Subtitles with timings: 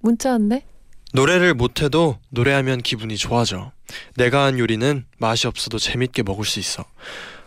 [0.00, 0.64] 문자 왔네.
[1.12, 3.72] 노래를 못해도 노래하면 기분이 좋아져.
[4.16, 6.84] 내가 한 요리는 맛이 없어도 재밌게 먹을 수 있어.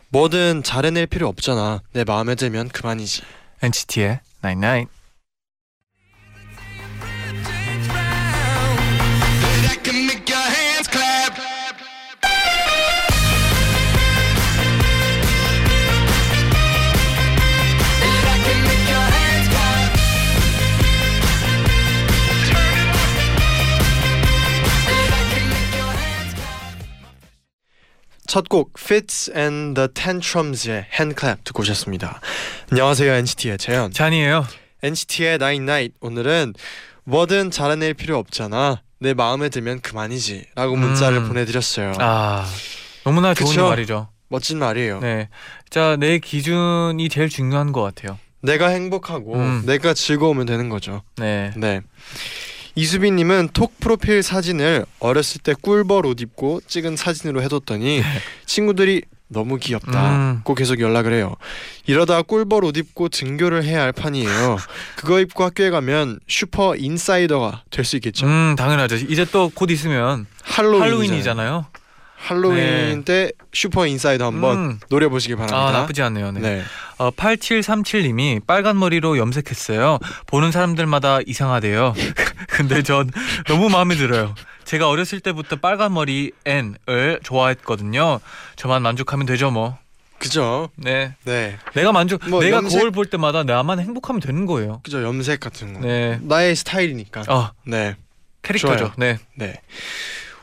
[0.10, 1.82] 뭐든 잘해낼 필요 없잖아.
[1.94, 3.22] 내 마음에 들면 그만이지.
[3.62, 5.02] NCT의 Night Night.
[28.32, 32.22] 첫 곡 Fits and the Tantrums의 Handclap 듣고 오셨습니다.
[32.72, 33.92] 안녕하세요 NCT의 재현.
[33.92, 34.48] 잔이에요.
[34.82, 36.54] NCT의 Nine Night 오늘은
[37.04, 38.84] 뭐든 잘해낼 필요 없잖아.
[39.00, 41.28] 내 마음에 들면 그만이지 라고 문자를 음.
[41.28, 41.92] 보내드렸어요.
[42.00, 42.48] 아
[43.04, 43.68] 너무나 좋은 그쵸?
[43.68, 44.08] 말이죠.
[44.30, 45.02] 멋진 말이에요.
[45.02, 45.28] 네.
[45.70, 48.18] 자, 내 기준이 제일 중요한 것 같아요.
[48.42, 49.64] 내가 행복하고 음.
[49.66, 51.02] 내가 즐거우면 되는 거죠.
[51.18, 51.52] 네.
[51.58, 51.82] 네.
[52.76, 58.02] 이수빈님은 톡 프로필 사진을 어렸을 때 꿀벌 옷 입고 찍은 사진으로 해뒀더니
[58.46, 59.92] 친구들이 너무 귀엽다.
[60.10, 60.16] 네.
[60.16, 60.42] 음.
[60.44, 61.36] 고 계속 연락을 해요.
[61.86, 64.58] 이러다 꿀벌 옷 입고 등교를 해야 할 판이에요.
[64.98, 68.26] 그거 입고 학교에 가면 슈퍼 인사이더가 될 수 있겠죠.
[68.28, 68.96] 음, 당연하죠.
[68.98, 71.66] 이제 또 곧 있으면 할로윈 할로윈이잖아요.
[72.22, 74.80] 할로윈 때 슈퍼 인사이더 한번 음.
[74.90, 75.68] 노려 보시기 바랍니다.
[75.68, 76.32] 아, 나쁘지 않네요.
[76.32, 76.40] 네.
[76.40, 76.64] 네.
[76.98, 79.98] 어, 8737님이 빨간 머리로 염색했어요.
[80.28, 81.94] 보는 사람들마다 이상하대요.
[82.50, 83.10] 근데 전
[83.48, 84.36] 너무 마음에 들어요.
[84.66, 88.20] 제가 어렸을 때부터 빨간 머리 N을 좋아했거든요.
[88.56, 89.78] 저만 만족하면 되죠, 뭐.
[90.20, 90.70] 그죠.
[90.76, 91.16] 네.
[91.26, 91.58] 네.
[91.74, 94.80] 내가 만족 뭐 내가 염색- 거울 볼 때마다 나만 행복하면 되는 거예요.
[94.84, 95.02] 그죠.
[95.04, 95.80] 염색 같은 거.
[95.80, 96.20] 네.
[96.22, 97.24] 나의 스타일이니까.
[97.28, 97.96] 어, 네.
[98.44, 98.78] 캐릭터죠.
[98.78, 98.94] 좋아요.
[98.98, 99.18] 네.
[99.36, 99.60] 네.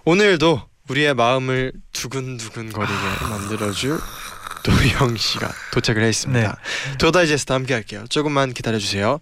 [0.04, 2.94] 오늘도 우리의 마음을 두근두근 거리게
[3.28, 3.98] 만들어줄
[4.64, 6.58] 도영 씨가 도착을 했습니다.
[6.98, 8.04] 도다이제스트 함께 할게요.
[8.08, 9.20] 조금만 기다려 주세요.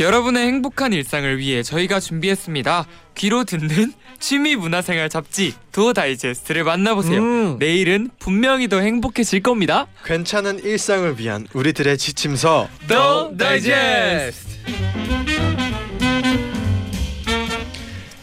[0.00, 2.86] 여러분의 행복한 일상을 위해 저희가 준비했습니다.
[3.16, 7.20] 귀로 듣는 취미 문화생활 잡지 도 다이제스트를 만나보세요.
[7.20, 7.56] 음.
[7.58, 9.86] 내일은 분명히 더 행복해질 겁니다.
[10.04, 14.58] 괜찮은 일상을 위한 우리들의 지침서 도 다이제스트.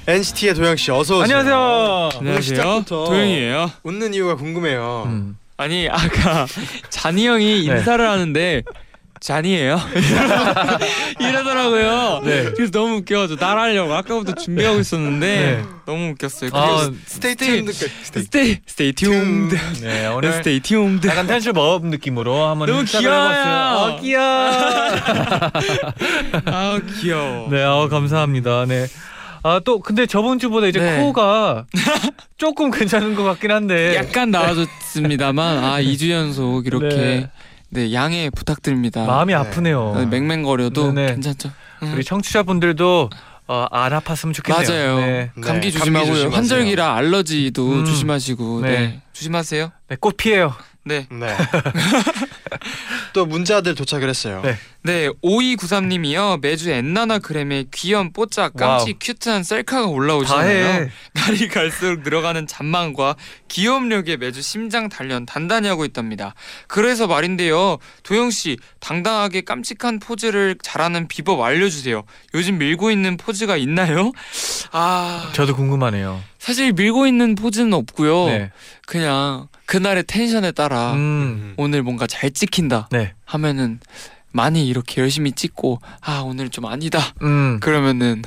[0.07, 1.23] NCT의 도영 씨 어서 오세요.
[1.23, 2.09] 안녕하세요.
[2.19, 2.41] 안녕하세요.
[2.41, 3.71] 시작부터 도영이에요.
[3.83, 5.03] 웃는 이유가 궁금해요.
[5.07, 5.37] 음.
[5.57, 6.45] 아니 아까
[6.89, 7.77] 잔이 형이 네.
[7.77, 8.61] 인사를 하는데
[9.19, 9.79] 쟈니예요.
[11.19, 12.21] 이러더라고요.
[12.23, 12.51] 네.
[12.55, 15.63] 그래서 너무 웃겨가지고 따라하려고 아까부터 준비하고 있었는데 네.
[15.85, 16.49] 너무 웃겼어요.
[16.53, 19.57] 아, stay tuned까지 stay stay stay tuned.
[19.81, 21.07] 네, 오늘 stay tuned.
[21.07, 23.77] 약간 텐션 up 느낌으로 한번 너무 귀여워요.
[23.77, 24.51] 어, 귀여워.
[26.45, 27.49] 아 귀여워.
[27.49, 28.65] 네, 어, 감사합니다.
[28.65, 28.87] 네.
[29.43, 31.01] 아, 또 근데 저번 주보다 이제 네.
[31.01, 31.65] 코가
[32.37, 33.95] 조금 괜찮은 것 같긴 한데.
[33.95, 37.29] 약간 나아졌습니다만 아 2주 연속 이렇게 네.
[37.75, 39.05] 네, 양해 부탁드립니다.
[39.05, 39.39] 마음이 네.
[39.39, 39.93] 아프네요.
[39.95, 41.13] 아, 맹맹거려도 네네.
[41.13, 41.51] 괜찮죠.
[41.83, 41.93] 음.
[41.93, 43.09] 우리 청취자분들도
[43.47, 44.67] 어, 안 아팠으면 좋겠네요.
[44.67, 44.97] 맞아요.
[44.97, 45.05] 네.
[45.05, 46.13] 네, 감기 감기 조심하고요.
[46.13, 46.35] 조심하세요.
[46.35, 47.85] 환절기라 알러지도 음.
[47.85, 48.69] 조심하시고 네.
[48.69, 49.01] 네.
[49.13, 49.71] 조심하세요.
[49.89, 50.53] 네, 꽃 피해요.
[50.85, 51.07] 네.
[51.09, 51.35] 네.
[53.13, 54.41] 또 문자들 도착을 했어요.
[54.43, 54.55] 네.
[54.83, 56.39] 네, 5293님이요.
[56.41, 60.63] 매주 엔나나 그램에 귀염 뽀짝 깜찍 큐트한 셀카가 올라오시잖아요.
[60.63, 60.89] 다해.
[61.13, 63.15] 날이 갈수록 늘어가는 잔망과
[63.47, 66.35] 기염력에 매주 심장 단련 단단히 하고 있답니다.
[66.67, 67.79] 그래서 말인데요.
[68.03, 72.03] 도영 씨, 당당하게 깜찍한 포즈를 잘하는 비법 알려주세요.
[72.35, 74.11] 요즘 밀고 있는 포즈가 있나요?
[74.71, 76.21] 아, 저도 궁금하네요.
[76.45, 78.27] 사실 밀고 있는 포즈는 없고요.
[78.27, 78.51] 네.
[78.85, 81.55] 그냥 그날의 텐션에 따라 음.
[81.57, 83.15] 오늘 뭔가 잘 찍힌다 네.
[83.25, 83.79] 하면은
[84.31, 87.59] 많이 이렇게 열심히 찍고 아 오늘 좀 아니다 음.
[87.61, 88.21] 그러면은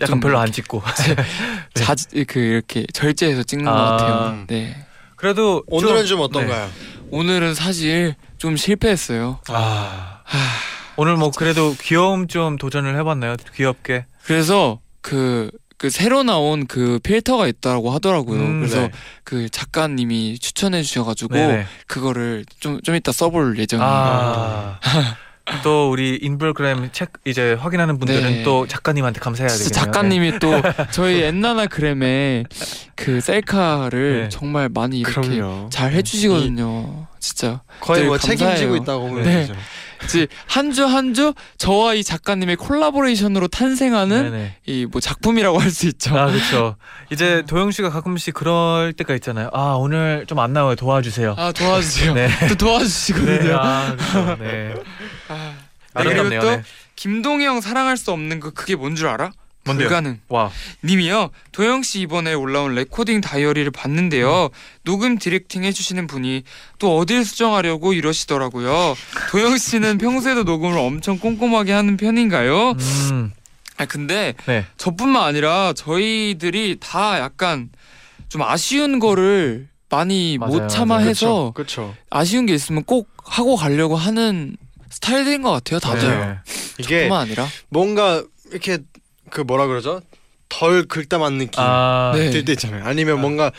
[0.00, 0.82] 약간 좀 별로 안 찍고.
[1.74, 1.84] 네.
[1.84, 1.94] 자,
[2.26, 3.96] 그 이렇게 절제해서 찍는 것 아.
[3.98, 4.44] 같아요.
[4.46, 4.86] 네.
[5.16, 6.70] 그래도 오늘은 좀 어떤가요?
[7.10, 9.40] 오늘은 사실 좀 실패했어요.
[9.48, 10.22] 아.
[10.96, 13.36] 오늘 뭐 그래도 귀여움 좀 도전을 해봤나요?
[13.54, 14.06] 귀엽게.
[14.24, 15.50] 그래서 그,
[15.82, 18.40] 그 새로 나온 그 필터가 있다고 하더라고요.
[18.40, 18.90] 음, 그래서 네.
[19.24, 21.66] 그 작가님이 추천해 주셔가지고 네네.
[21.88, 23.90] 그거를 좀, 좀 이따 써볼 예정이에요.
[23.90, 24.78] 아.
[25.64, 28.42] 또 우리 인별그램 책 이제 확인하는 분들은 네.
[28.44, 29.70] 또 작가님한테 감사해야 되겠네요.
[29.72, 30.52] 작가님이 또
[30.94, 32.44] 저희 엔나나 그램에
[32.94, 34.28] 그 셀카를 네.
[34.28, 35.68] 정말 많이 이렇게 그럼요.
[35.70, 37.08] 잘 해주시거든요.
[37.18, 38.36] 진짜 거의 늘뭐 감사해요.
[38.38, 39.32] 책임지고 있다고 보면 네.
[39.40, 39.54] 되죠.
[40.46, 44.50] 한주 한 주 저와 이 작가님의 콜라보레이션으로 탄생하는.
[44.66, 46.16] 이 뭐 작품이라고 할 수 있죠.
[46.18, 46.76] 아 그렇죠.
[47.10, 49.50] 이제 도영 씨가 가끔씩 그럴 때가 있잖아요.
[49.52, 50.74] 아 오늘 좀 안 나와요.
[50.76, 51.34] 도와주세요.
[51.38, 52.14] 아 도와주세요.
[52.14, 52.28] 네.
[52.48, 53.38] 또 도와주시거든요.
[53.48, 53.52] 네.
[53.54, 54.36] 아 그렇죠.
[54.42, 54.74] 네.
[55.28, 55.54] 아,
[55.94, 56.40] 아름답네요.
[56.40, 56.62] 그리고 또 네.
[56.96, 59.30] 김동영 사랑할 수 없는 그 그게 뭔 줄 알아?
[59.64, 59.88] 뭔데요?
[59.88, 60.20] 불가능.
[60.28, 60.50] 와.
[60.84, 61.30] 님이요.
[61.52, 64.46] 도영 씨 이번에 올라온 레코딩 다이어리를 봤는데요.
[64.46, 64.48] 음.
[64.84, 66.42] 녹음 directing 해주시는 분이
[66.78, 68.96] 또 어딜 수정하려고 이러시더라고요.
[69.30, 72.70] 도영 씨는 평소에도 녹음을 엄청 꼼꼼하게 하는 편인가요?
[72.72, 73.32] 음.
[73.78, 74.66] 아 근데 네.
[74.76, 77.70] 저뿐만 아니라 저희들이 다 약간
[78.28, 81.08] 좀 아쉬운 거를 많이 맞아요, 못 참아 맞아요.
[81.08, 81.94] 해서 그렇죠.
[82.10, 84.56] 아쉬운 게 있으면 꼭 하고 가려고 하는
[84.90, 85.78] 스타일인 것 같아요.
[85.80, 86.08] 다들.
[86.20, 86.38] 네.
[86.78, 87.46] 이게 뿐만 아니라.
[87.68, 88.78] 뭔가 이렇게
[89.32, 90.02] 그 뭐라 그러죠?
[90.48, 92.12] 덜 긁담한 느낌 아.
[92.14, 92.30] 네.
[92.30, 92.84] 들때 있잖아요.
[92.84, 93.20] 아니면 아.
[93.20, 93.50] 뭔가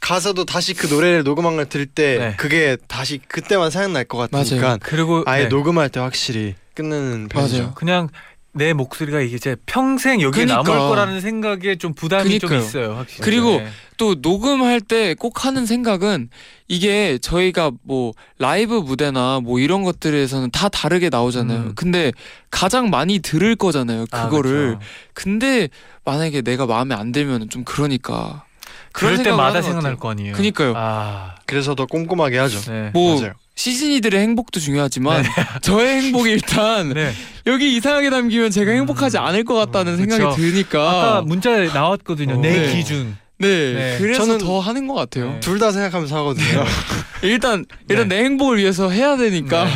[0.00, 2.34] 가사도 다시 그 노래를 녹음한 걸 들을 때 네.
[2.36, 4.78] 그게 다시 그때만 생각날 것 같으니까 맞아요.
[4.82, 5.48] 그리고 아예 네.
[5.48, 7.58] 녹음할 때 확실히 끝내는 편이죠.
[7.58, 7.74] 맞아요.
[7.74, 8.08] 그냥
[8.54, 10.62] 내 목소리가 이게 이제 평생 여기에 그니까.
[10.62, 12.66] 남을 거라는 생각에 좀 부담이 좀 그니까요.
[12.68, 12.94] 있어요.
[12.96, 13.22] 확실히.
[13.24, 13.68] 그리고 네.
[13.96, 16.28] 또 녹음할 때 꼭 하는 생각은
[16.68, 21.58] 이게 저희가 뭐 라이브 무대나 뭐 이런 것들에서는 다 다르게 나오잖아요.
[21.60, 21.72] 음.
[21.74, 22.12] 근데
[22.50, 24.04] 가장 많이 들을 거잖아요.
[24.10, 24.50] 아, 그거를.
[24.76, 24.80] 그렇죠.
[25.14, 25.68] 근데
[26.04, 28.44] 만약에 내가 마음에 안 들면 좀 그러니까
[28.92, 29.96] 그럴 때마다 생각날.
[29.96, 30.34] 거 아니에요.
[30.34, 30.74] 그니까요.
[30.76, 31.36] 아.
[31.46, 32.60] 그래서 더 꼼꼼하게 하죠.
[32.70, 32.90] 네.
[32.92, 33.32] 뭐 맞아요.
[33.54, 35.24] 시즌이들의 행복도 중요하지만
[35.60, 37.12] 저의 행복이 일단 네.
[37.46, 40.36] 여기 이상하게 담기면 제가 행복하지 않을 것 같다는 음, 생각이 그쵸.
[40.36, 42.34] 드니까 아까 문자에 나왔거든요.
[42.34, 42.40] 어.
[42.40, 42.74] 내 네.
[42.74, 43.16] 기준.
[43.38, 43.96] 네, 네.
[43.98, 45.32] 그래서 저는- 더 하는 것 같아요.
[45.32, 45.40] 네.
[45.40, 46.64] 둘다 생각하면서 하거든요.
[47.22, 49.66] 일단 일단 내 행복을 위해서 해야 되니까.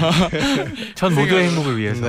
[0.95, 2.07] 전 모두의 행복을 위해서.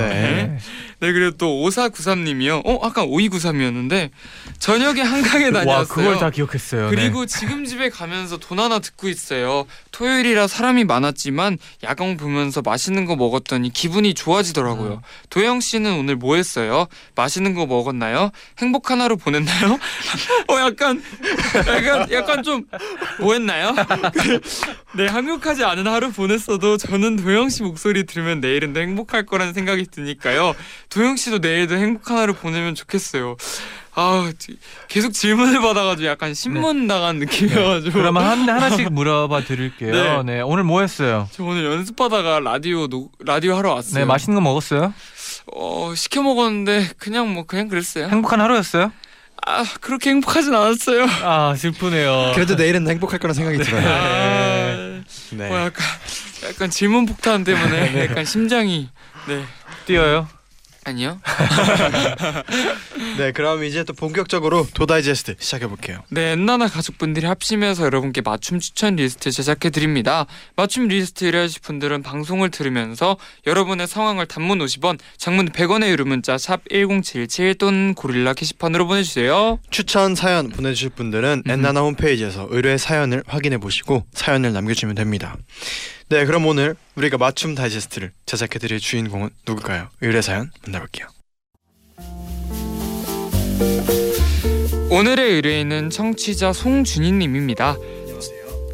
[1.00, 1.08] 네.
[1.08, 2.62] 네 그리고 또 5493님이요.
[2.64, 4.10] 어 아까 5293이었는데
[4.58, 5.86] 저녁에 한강에 와 다녔어요.
[5.86, 6.90] 그걸 다 기억했어요.
[6.90, 6.96] 네.
[6.96, 9.66] 그리고 지금 집에 가면서 돈 하나 듣고 있어요.
[9.92, 14.92] 토요일이라 사람이 많았지만 야경 보면서 맛있는 거 먹었더니 기분이 좋아지더라고요.
[14.94, 14.98] 음.
[15.30, 16.86] 도영 씨는 오늘 뭐 했어요?
[17.14, 18.30] 맛있는 거 먹었나요?
[18.58, 19.78] 행복한 하루 보냈나요?
[20.48, 21.02] 어 약간
[21.54, 22.64] 약간 약간 좀
[23.20, 23.74] 뭐 했나요?
[24.96, 29.86] 네 행복하지 않은 하루 보냈어도 저는 도영 씨 목소리 들으면 내일은 더 행복할 거라는 생각이
[29.90, 30.54] 드니까요.
[30.90, 33.36] 도영 씨도 내일도 행복한 하루 보내면 좋겠어요.
[33.94, 34.30] 아
[34.86, 37.92] 계속 질문을 받아가지고 약간 신문 나간 느낌이어가지고 네.
[37.92, 40.22] 그러면 한 하나씩 물어봐 드릴게요.
[40.22, 40.34] 네.
[40.34, 40.40] 네.
[40.40, 41.28] 오늘 뭐 했어요?
[41.32, 44.00] 저 오늘 연습하다가 라디오 노, 라디오 하러 왔어요.
[44.00, 44.94] 네 맛있는 거 먹었어요?
[45.52, 48.06] 어 시켜 먹었는데 그냥 뭐 그냥 그랬어요.
[48.08, 48.92] 행복한 하루였어요?
[49.46, 51.06] 아 그렇게 행복하진 않았어요.
[51.24, 52.32] 아 슬프네요.
[52.34, 53.88] 그래도 내일은 행복할 거라 생각이 들어요.
[53.88, 55.02] 아,
[55.32, 55.48] 네.
[55.48, 55.86] 뭐 약간
[56.48, 58.88] 약간 질문 폭탄 때문에 약간 심장이
[59.26, 59.44] 네
[59.86, 60.28] 뛰어요.
[60.88, 61.20] 아니요.
[63.18, 66.02] 네, 그럼 이제 또 본격적으로 도다이제스트 시작해 볼게요.
[66.10, 70.26] 네, 엔나나 가족분들이 합심해서 여러분께 맞춤 추천 리스트 제작해 드립니다.
[70.56, 76.64] 맞춤 리스트 의뢰하실 분들은 방송을 들으면서 여러분의 상황을 단문 50원, 장문 100원의 유료 문자 샵
[76.64, 79.58] #1077 또는 고릴라 게시판으로 보내주세요.
[79.70, 81.50] 추천 사연 보내주실 분들은 음.
[81.50, 85.36] 엔나나 홈페이지에서 의뢰 사연을 확인해 보시고 사연을 남겨주시면 됩니다.
[86.10, 89.88] 네, 그럼 오늘 우리가 맞춤 다이제스트를 제작해 드릴 주인공은 누굴까요?
[90.00, 91.06] 의뢰 사연 만나볼게요.
[94.90, 97.76] 오늘의 의뢰인은 청취자 송준희님입니다.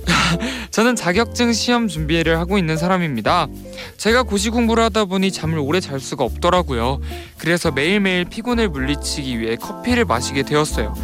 [0.70, 3.48] 저는 자격증 시험 준비를 하고 있는 사람입니다.
[3.96, 7.00] 제가 고시 공부를 하다 보니 잠을 오래 잘 수가 없더라고요.
[7.38, 10.94] 그래서 매일매일 피곤을 물리치기 위해 커피를 마시게 되었어요.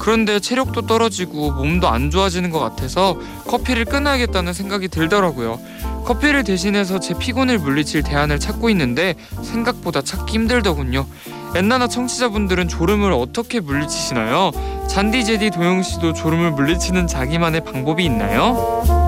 [0.00, 3.16] 그런데 체력도 떨어지고 몸도 안 좋아지는 것 같아서
[3.46, 5.60] 커피를 끊어야겠다는 생각이 들더라고요.
[6.06, 11.06] 커피를 대신해서 제 피곤을 물리칠 대안을 찾고 있는데 생각보다 찾기 힘들더군요.
[11.54, 14.52] 엔나나 청취자분들은 졸음을 어떻게 물리치시나요?
[14.88, 18.99] 쟌디 제디 도영 씨도 졸음을 물리치는 자기만의 방법이 있나요?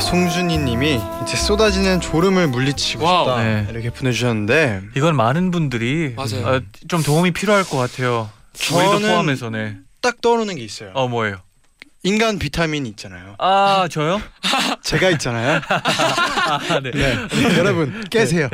[0.00, 3.24] 송준희님이 이제 쏟아지는 졸음을 물리치고 와우.
[3.26, 3.66] 싶다 네.
[3.70, 6.46] 이렇게 보내주셨는데 이건 많은 분들이 맞아요.
[6.56, 8.30] 어, 좀 도움이 필요할 것 같아요.
[8.54, 9.76] 저는- 포함해서 네.
[10.00, 10.90] 딱 떠오르는 게 있어요.
[10.94, 11.36] 어 뭐예요?
[12.04, 13.34] 인간 비타민 이 있잖아요.
[13.38, 14.22] 아 저요?
[14.82, 15.60] 제가 있잖아요.
[15.68, 16.90] 아 네.
[16.92, 18.48] 네, 여러분 깨세요.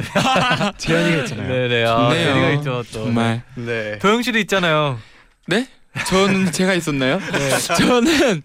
[0.78, 1.48] 재현이가 있잖아요.
[1.48, 1.84] 네네.
[1.84, 2.24] 아 좋네요.
[2.24, 3.04] 재미가 있죠 또.
[3.04, 3.98] 정말 네.
[3.98, 4.98] 도영 씨도 있잖아요.
[5.46, 5.68] 네?
[6.08, 7.20] 저는 제가 있었나요?
[7.32, 7.50] 네.
[7.78, 8.42] 저는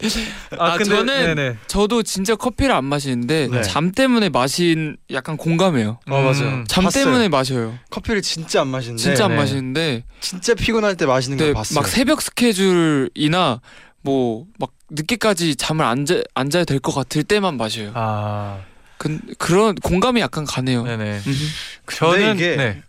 [0.59, 1.57] 아, 근데- 저는 네네.
[1.67, 3.61] 저도 진짜 커피를 안 마시는데 네.
[3.63, 5.99] 잠 때문에 마신 약간 공감해요.
[6.07, 6.43] 어 맞아요.
[6.47, 6.65] 음.
[6.67, 7.05] 잠 봤어요.
[7.05, 7.77] 때문에 마셔요.
[7.89, 9.37] 커피를 진짜 안 마시는데 진짜 안 네.
[9.37, 11.79] 마시는데 진짜 피곤할 때 마시는 걸 근데 봤어요.
[11.79, 13.61] 막 새벽 스케줄이나
[14.01, 17.91] 뭐 막 늦게까지 잠을 안, 자, 안 자야 될 것 같을 때만 마셔요.
[17.95, 18.59] 아
[18.97, 20.83] 그, 그런 공감이 약간 가네요.
[20.83, 21.21] 네네.
[21.27, 21.49] 음.
[21.93, 22.81] 저는 이게- 네.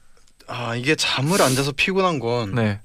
[0.47, 2.81] 아 이게 잠을 안 자서 피곤한 건 네.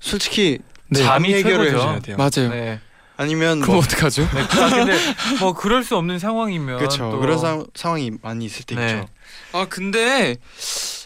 [0.00, 0.58] 솔직히
[0.94, 1.02] 네.
[1.04, 1.76] 잠이 해결을 최고죠.
[1.88, 2.16] 해줘야 돼요.
[2.16, 2.50] 맞아요.
[2.50, 2.80] 네.
[3.16, 4.22] 아니면 그럼 뭐 어떡하죠?
[4.22, 4.96] 네, 아, 근데
[5.40, 7.10] 뭐 그럴 수 없는 상황이면 그렇죠.
[7.12, 8.86] 또- 그런 상, 상황이 많이 있을 때 네.
[8.86, 9.06] 있죠.
[9.52, 10.36] 아 근데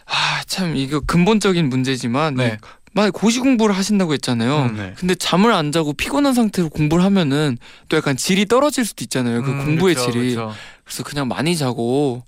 [0.07, 2.57] 아 참 이거 근본적인 문제지만 네.
[2.63, 4.63] 이- 만약 고시 공부를 하신다고 했잖아요.
[4.63, 4.95] 음, 네.
[4.97, 7.59] 근데 잠을 안 자고 피곤한 상태로 공부를 하면은
[7.91, 9.43] 또 약간 질이 떨어질 수도 있잖아요.
[9.43, 10.31] 그 음, 공부의 그쵸, 질이.
[10.31, 10.55] 그쵸.
[10.85, 12.25] 그래서 그냥 많이 자고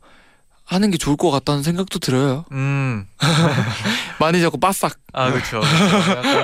[0.71, 2.45] 하는 게 좋을 것 같다는 생각도 들어요.
[2.53, 3.05] 음.
[4.21, 4.99] 많이 자고 바싹.
[5.13, 5.61] 아 그렇죠.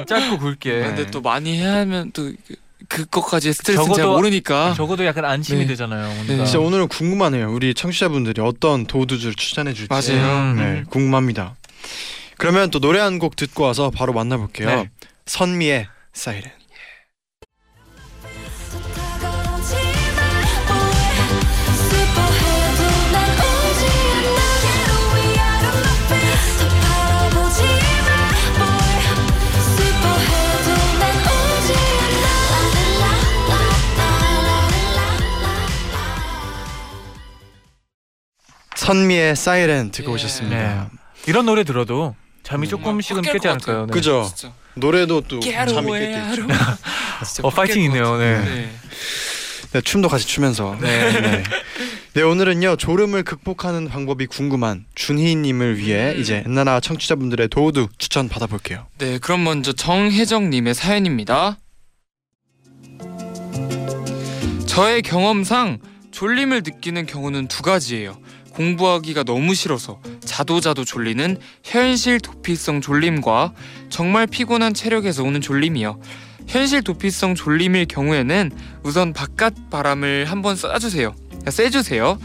[0.07, 0.71] 짧고 굵게.
[0.73, 0.81] 네.
[0.89, 2.57] 근데 또 많이 해야 하면 또 그-
[2.89, 4.75] 그것까지 스트레스 제가 모르니까.
[4.75, 5.67] 적어도 약간 안심이 네.
[5.69, 6.09] 되잖아요.
[6.27, 6.37] 네.
[6.45, 7.53] 진짜 오늘은 궁금하네요.
[7.53, 9.89] 우리 청취자분들이 어떤 도두를 추천해 줄지.
[9.91, 10.39] 맞아요.
[10.41, 10.57] 음.
[10.57, 11.55] 네, 궁금합니다.
[12.37, 14.69] 그러면 또 노래 한 곡 듣고 와서 바로 만나볼게요.
[14.69, 14.91] 네.
[15.27, 16.51] 선미의 사이렌.
[38.87, 40.15] 선미의 사이렌 듣고 예.
[40.15, 40.57] 오셨습니다.
[40.57, 40.99] 네.
[41.27, 42.15] 이런 노래 들어도
[42.45, 42.71] 잠이 음.
[42.71, 43.87] 조금씩은 확깰 깨지 것 않을까요?
[43.87, 43.93] 네.
[43.93, 44.25] 그죠?
[44.29, 44.55] 진짜.
[44.75, 45.91] 노래도 또 잠이
[47.25, 48.17] 진짜 어 파이팅이네요.
[48.19, 48.45] 네.
[48.45, 48.71] 네.
[49.73, 50.77] 네, 춤도 같이 추면서.
[50.81, 51.21] 네.
[51.21, 51.43] 네.
[52.13, 56.21] 네, 오늘은요 졸음을 극복하는 방법이 궁금한 준희님을 위해 음.
[56.21, 58.87] 이제 엔나나 청취자분들의 도우도 추천 받아볼게요.
[58.99, 61.59] 네, 그럼 먼저 정혜정님의 사연입니다.
[64.67, 65.81] 저의 경험상
[66.13, 68.17] 졸림을 느끼는 경우는 두 가지예요.
[68.57, 73.53] 공부하기가 너무 싫어서 자도 자도 졸리는 현실 도피성 졸림과
[73.91, 76.01] 정말 피곤한 체력에서 오는 졸림이요.
[76.49, 78.51] 현실 도피성 졸림일 경우에는
[78.83, 81.15] 우선 바깥 바람을 한번 쏴주세요.
[81.51, 82.19] 쐬주세요.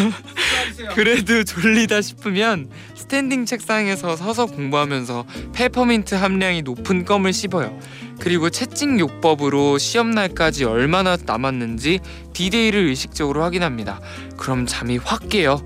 [0.94, 7.78] 그래도 졸리다 싶으면 standing 책상에서 서서 공부하면서 페퍼민트 함량이 높은 껌을 씹어요.
[8.18, 12.00] 그리고 채찍 요법으로 시험 날까지 얼마나 남았는지
[12.32, 14.00] 디데이를 의식적으로 확인합니다.
[14.36, 15.60] 그럼 잠이 확 깨요.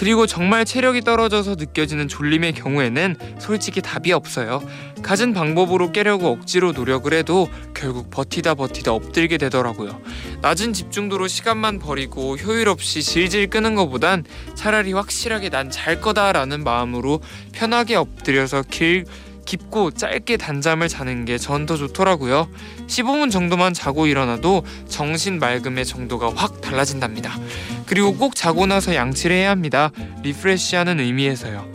[0.00, 4.62] 그리고 정말 체력이 떨어져서 느껴지는 졸림의 경우에는 솔직히 답이 없어요.
[5.02, 10.00] 가진 방법으로 깨려고 억지로 노력을 해도 결국 버티다 버티다 엎들게 되더라고요.
[10.40, 17.20] 낮은 집중도로 시간만 버리고 효율 없이 질질 끄는 것보단 차라리 확실하게 난 잘 거다라는 마음으로
[17.52, 19.04] 편하게 엎드려서 길
[19.44, 22.48] 깊고 짧게 단잠을 자는 게 전 더 좋더라고요.
[22.86, 27.38] 15분 정도만 자고 일어나도 정신 맑음의 정도가 확 달라진답니다.
[27.86, 29.90] 그리고 꼭 자고 나서 양치를 해야 합니다.
[30.22, 31.66] 리프레시하는 의미에서요.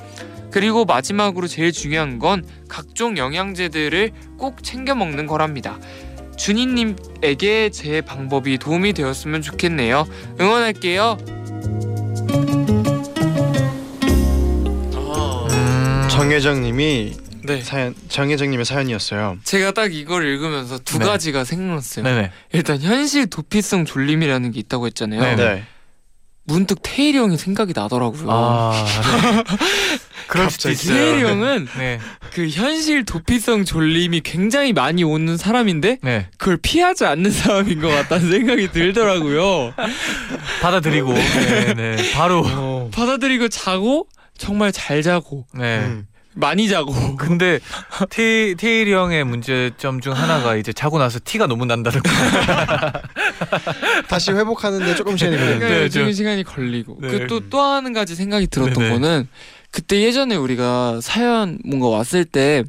[0.52, 5.78] 그리고 마지막으로 제일 중요한 건 각종 영양제들을 꼭 챙겨 먹는 거랍니다.
[6.38, 10.06] 준이님에게 제 방법이 도움이 되었으면 좋겠네요.
[10.40, 11.18] 응원할게요.
[15.50, 16.08] 음.
[16.10, 17.14] 정혜정님이
[17.46, 17.62] 네.
[17.62, 19.38] 사연 정혜정님의 사연이었어요.
[19.44, 21.06] 제가 딱 이걸 읽으면서 두 네.
[21.06, 22.04] 가지가 생각났어요.
[22.04, 22.32] 네네.
[22.54, 25.22] 일단 현실 도피성 졸림이라는 게 있다고 했잖아요.
[25.22, 25.36] 네.
[25.36, 25.64] 네.
[26.48, 28.28] 문득 태일이 형이 생각이 나더라고요.
[28.30, 28.86] 아.
[29.22, 29.44] 네.
[30.28, 30.98] 그럴 수도 갑자기 있어요.
[30.98, 32.00] 태일이 형은 네.
[32.34, 36.28] 그 현실 도피성 졸림이 굉장히 많이 오는 사람인데 네.
[36.38, 39.74] 그걸 피하지 않는 사람인 것 같다는 생각이 들더라고요.
[40.62, 41.14] 받아들이고.
[41.14, 41.74] 네.
[41.74, 42.12] 네.
[42.14, 42.44] 바로.
[42.46, 42.90] 어.
[42.94, 45.80] 받아들이고 자고 정말 잘 자고 네.
[45.80, 46.08] 음.
[46.36, 47.60] 많이 자고 근데
[48.10, 52.10] 테, 테일이 형의 문제점 중 하나가 이제 자고 나서 티가 너무 난다는 거.
[54.08, 55.80] 다시 회복하는데 조금 시간이 그러니까 걸리는데.
[55.80, 57.08] 네, 요즘 저- 시간이 걸리고 네.
[57.10, 58.90] 그또또 한 가지 생각이 들었던 네네.
[58.90, 59.28] 거는
[59.72, 62.64] 그때 예전에 우리가 사연 뭔가 왔을 때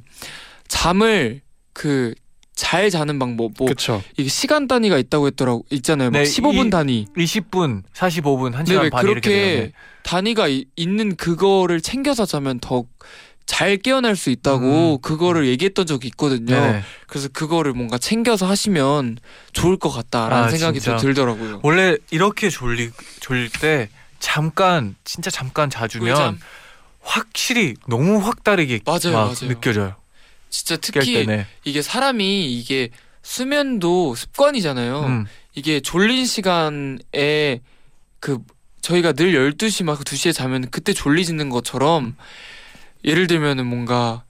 [0.69, 1.41] 잠을
[1.73, 2.15] 그
[2.59, 4.03] 잘 자는 방법 뭐 그렇죠.
[4.17, 6.11] 이게 시간 단위가 있다고 했더라고 있잖아요.
[6.11, 7.07] 막 네, 15분 이- 단위.
[7.15, 9.21] 20분, 45분, 1시간 네, 반 이렇게.
[9.21, 9.31] 그렇게
[9.61, 9.73] 네.
[10.03, 12.85] 단위가 이- 있는 그거를 챙겨서 자면 더
[13.47, 15.01] 잘 깨어날 수 있다고 음.
[15.01, 16.55] 그거를 얘기했던 적이 있거든요.
[16.55, 16.83] 네.
[17.07, 19.19] 그래서 그거를 뭔가 챙겨서 하시면
[19.53, 20.81] 좋을 것 같다라는 아, 생각이.
[20.81, 21.61] 또 들더라고요.
[21.63, 23.89] 원래 이렇게 졸리 졸릴 때
[24.19, 26.39] 잠깐 진짜 잠깐 자주면.
[27.07, 29.49] 확실히 너무 확 다르게 맞아요, 막 맞아요.
[29.49, 29.95] 느껴져요.
[30.51, 31.27] 진짜 깰 특히.
[31.65, 32.91] 이게 사람이 이게
[33.23, 35.01] 수면도 습관이잖아요.
[35.03, 35.27] 음.
[35.55, 37.61] 이게 졸린 시간에
[38.19, 38.39] 그
[38.83, 42.17] 저희가 늘 12시 막 2시에 자면 그때 졸리지는 것처럼
[43.07, 44.25] 예를 들면은 뭔가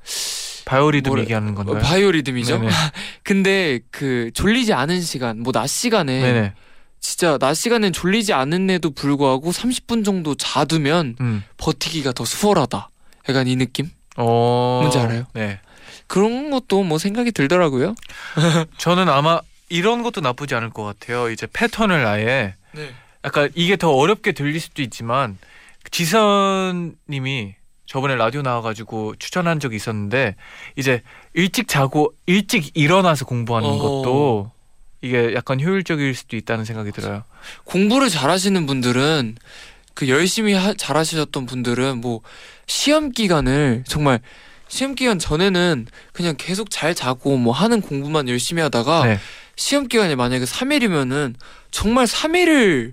[0.67, 1.79] 바이오리듬 뭐래- 얘기하는 건가요?
[1.83, 2.59] 바이오리듬이죠.
[2.59, 2.71] 네네.
[3.25, 6.53] 근데 그 졸리지 않은 시간, 뭐 낮 시간에 네네.
[7.01, 11.45] 진짜 낮 시간엔 졸리지 않은데도 불구하고 30분 정도 자두면 음.
[11.57, 12.91] 버티기가 더 수월하다.
[13.29, 13.91] 약간 이 느낌?
[14.17, 14.81] 어.
[14.83, 15.25] 뭔지 알아요?
[15.35, 15.61] 네.
[16.09, 17.95] 그런 것도 뭐 생각이 들더라고요.
[18.79, 21.31] 저는 아마 이런 것도 나쁘지 않을 것 같아요.
[21.31, 22.91] 이제 패턴을 아예 네.
[23.25, 25.39] 약간 이게 더 어렵게 들릴 수도 있지만
[25.91, 27.55] 지선님이
[27.87, 30.37] 저번에 라디오 나와가지고 추천한 적이 있었는데
[30.77, 31.03] 이제
[31.35, 33.79] 일찍 자고 일찍 일어나서 공부하는 어.
[33.79, 34.51] 것도
[35.03, 37.25] 이게 약간 효율적일 수도 있다는 생각이 들어요.
[37.65, 39.37] 공부를 잘하시는 분들은
[39.95, 42.21] 그 열심히 하, 잘하셨던 분들은 뭐
[42.67, 44.21] 시험 기간을 정말
[44.69, 49.19] 시험 기간 전에는 그냥 계속 잘 자고 뭐 하는 공부만 열심히 하다가 네.
[49.55, 51.35] 시험 기간이 만약에 3일이면은
[51.71, 52.93] 정말 3일을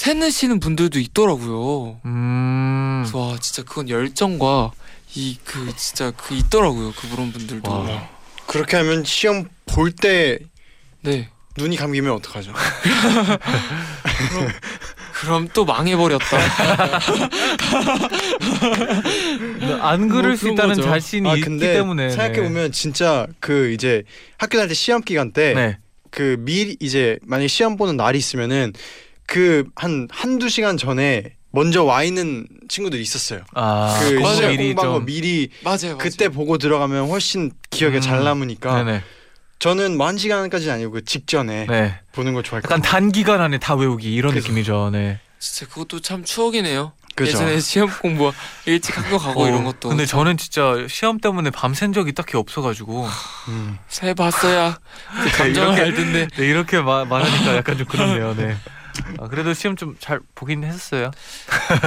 [0.00, 2.00] 세느시는 분들도 있더라고요.
[2.06, 3.02] 음.
[3.04, 4.70] 그래서 와 진짜 그건 열정과
[5.14, 7.70] 이 그 진짜 그 있더라고요 그런 분들도.
[7.70, 8.08] 와.
[8.46, 10.38] 그렇게 하면 시험 볼 때
[11.02, 11.28] 네.
[11.58, 12.54] 눈이 감기면 어떡하죠?
[15.20, 16.38] 그럼 또 망해버렸다.
[19.82, 20.82] 안 그럴 뭐수 그런 있다는 거죠.
[20.88, 24.04] 자신이 아 있기 때문에 생각해 보면 진짜 그 이제
[24.38, 25.76] 학교 다닐 때 시험 기간 때 네.
[26.10, 28.72] 그 미리 이제 만약 에 시험 보는 날이 있으면은
[29.30, 33.42] 그 한 한두 시간 전에 먼저 와 있는 친구들이 있었어요.
[33.54, 35.78] 아, 그 공부 시험 미리 공부한 거 좀 미리 맞아요.
[35.82, 35.98] 맞아요.
[35.98, 38.00] 그때 보고 들어가면 훨씬 기억에 음.
[38.00, 39.02] 잘 남으니까 네네.
[39.60, 42.00] 저는 뭐한 시간까지는 아니고 그 직전에 네.
[42.12, 42.74] 보는 걸 좋아했거든요.
[42.78, 44.90] 약간 단기간 안에 다 외우기 이런 그래서- 느낌이죠.
[44.92, 45.20] 네.
[45.38, 46.92] 진짜 그것도 참 추억이네요.
[47.16, 47.30] 그죠.
[47.32, 48.32] 예전에 시험 공부
[48.66, 49.88] 일찍 학교 가고 어, 이런 것도.
[49.90, 53.06] 근데 저는 진짜 시험 때문에 밤샌 적이 딱히 없어가지고
[53.48, 53.76] 음.
[53.88, 54.78] 새 봤어야
[55.24, 56.28] 그 감정을 알 텐데.
[56.36, 58.34] 네, 이렇게 마, 말하니까 약간 좀 그렇네요.
[58.36, 58.56] 네.
[59.18, 61.10] 아, 그래도 시험 좀 잘 보긴 했었어요.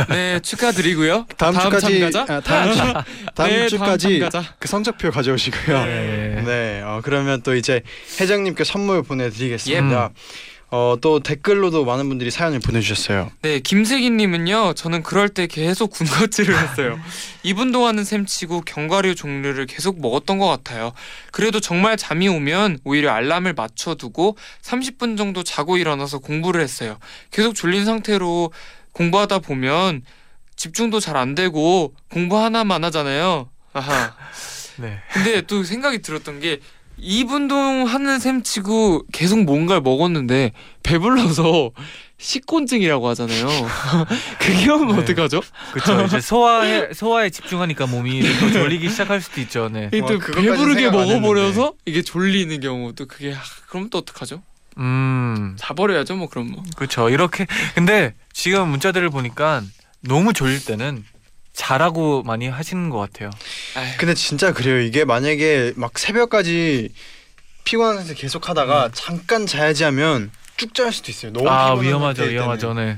[0.09, 1.25] 네 축하드리고요.
[1.37, 2.33] 다음, 주까지 참가자.
[2.33, 2.79] 아, 다음 주
[3.35, 4.55] 다음 네, 주까지 다음 참가자.
[4.59, 5.85] 그 성적표 가져오시고요.
[5.85, 6.43] 네.
[6.45, 7.81] 네, 어, 그러면 또 이제
[8.19, 10.09] 회장님께 선물 보내드리겠습니다.
[10.11, 10.52] 예.
[10.75, 13.29] 어, 또 댓글로도 많은 분들이 사연을 보내주셨어요.
[13.43, 14.73] 네 김세기님은요.
[14.73, 16.99] 저는 그럴 때 계속 군것질을 했어요.
[17.43, 20.91] 이분 동안은 셈치고 견과류 종류를 계속 먹었던 것 같아요.
[21.31, 26.97] 그래도 정말 잠이 오면 오히려 알람을 맞춰두고 30분 정도 자고 일어나서 공부를 했어요.
[27.29, 28.51] 계속 졸린 상태로
[28.93, 30.01] 공부하다 보면
[30.55, 33.47] 집중도 잘 안 되고 공부 하나만 하잖아요.
[33.73, 34.15] 아하.
[34.77, 34.97] 네.
[35.13, 36.61] 근데 또 생각이 들었던 게
[36.97, 40.51] 이분동 하는 셈 치고 계속 뭔가를 먹었는데
[40.83, 41.71] 배불러서
[42.17, 43.47] 식곤증이라고 하잖아요.
[44.39, 45.01] 그게 오면 네.
[45.01, 45.41] 어떡하죠?
[45.73, 46.05] 그렇죠.
[46.05, 49.67] 이제 소화에 소화에 집중하니까 몸이 또 졸리기 시작할 수도 있죠.
[49.69, 49.89] 네.
[49.91, 54.41] 이게 또 와, 그것까진 배부르게 먹어버려서 이게 졸리는 경우 또 그게 하, 그럼 또 어떡하죠?
[54.77, 55.55] 음.
[55.57, 56.63] 자버려야죠 뭐 그럼 뭐.
[56.77, 57.09] 그렇죠.
[57.09, 59.61] 이렇게 근데 지금 문자들을 보니까
[60.01, 61.03] 너무 졸릴 때는
[61.53, 63.29] 자라고 많이 하시는 것 같아요.
[63.97, 64.79] 근데 진짜 그래요.
[64.81, 66.89] 이게 만약에 막 새벽까지
[67.63, 71.31] 피곤한 상태 계속 하다가 잠깐 자야지 하면 쭉 잘 수도 있어요.
[71.31, 72.33] 너무 아 피곤한 위험하죠, 상태일 때는.
[72.41, 72.73] 위험하죠.
[72.73, 72.97] 네.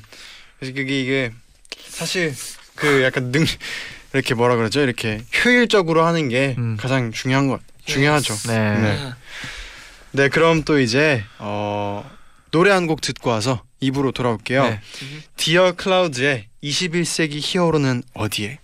[0.60, 1.32] 그래서 그게 이게
[1.88, 2.34] 사실
[2.76, 3.46] 그 약간 능
[4.14, 4.82] 이렇게 뭐라 그러죠?
[4.82, 6.78] 이렇게 효율적으로 하는 게 음.
[6.80, 8.34] 가장 중요한 것 중요하죠.
[8.48, 8.80] 네.
[8.80, 9.14] 네.
[10.12, 11.85] 네, 그럼 또 이제 어,
[12.56, 14.64] 노래 한 곡 듣고 와서 입으로 돌아올게요.
[14.64, 14.80] 네.
[15.36, 18.60] 디어 클라우드의 21세기 히어로는 어디에?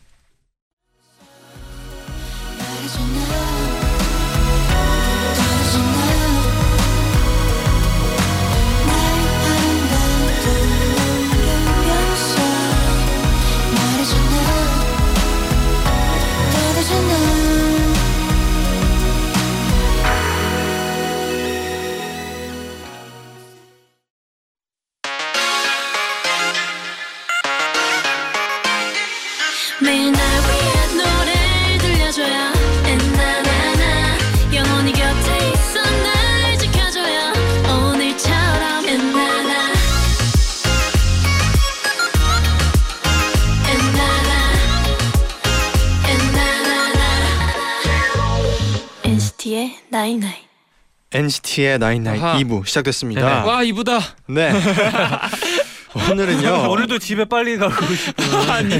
[51.35, 52.37] NCT의 나인나인 아하.
[52.39, 53.45] 2부 시작됐습니다.
[53.45, 53.99] 와 이쁘다.
[54.27, 54.51] 네.
[56.11, 56.69] 오늘은요.
[56.69, 58.41] 오늘도 집에 빨리 가고 싶어요.
[58.51, 58.75] 아니.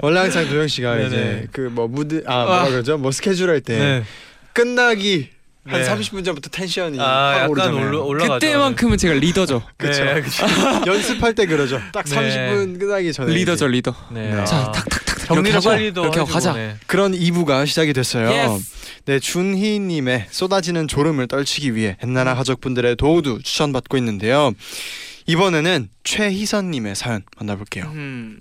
[0.00, 1.06] 원래 항상 도영 씨가 네네.
[1.06, 2.98] 이제 그 뭐 무드 아 뭐라 그러죠?
[2.98, 4.04] 뭐 스케줄 할때 네.
[4.52, 5.30] 끝나기
[5.66, 5.88] 한 네.
[5.88, 7.76] 30분 전부터 텐션이 아확 약간 오르잖아요.
[7.88, 8.34] 올라 올라가죠.
[8.46, 9.62] 그때만큼은 제가 리더죠.
[9.76, 10.04] 그쵸.
[10.04, 10.22] 네.
[10.86, 11.80] 연습할 때 그러죠.
[11.92, 12.16] 딱 네.
[12.16, 13.94] 30분 끝나기 전에 리더죠 이제 리더.
[14.10, 14.34] 네.
[14.34, 14.44] 네.
[14.44, 15.70] 자, 아, 탁탁탁 정리를 하자.
[15.70, 16.52] 빨리도 이렇게 하고 가자.
[16.52, 16.76] 네.
[16.86, 18.28] 그런 2부가 시작이 됐어요.
[18.28, 18.70] Yes.
[19.06, 24.52] 네, 준희님의 쏟아지는 졸음을 떨치기 위해 엔나나 가족분들의 도우도 추천받고 있는데요.
[25.26, 27.84] 이번에는 최희선님의 사연 만나볼게요.
[27.86, 28.40] 음.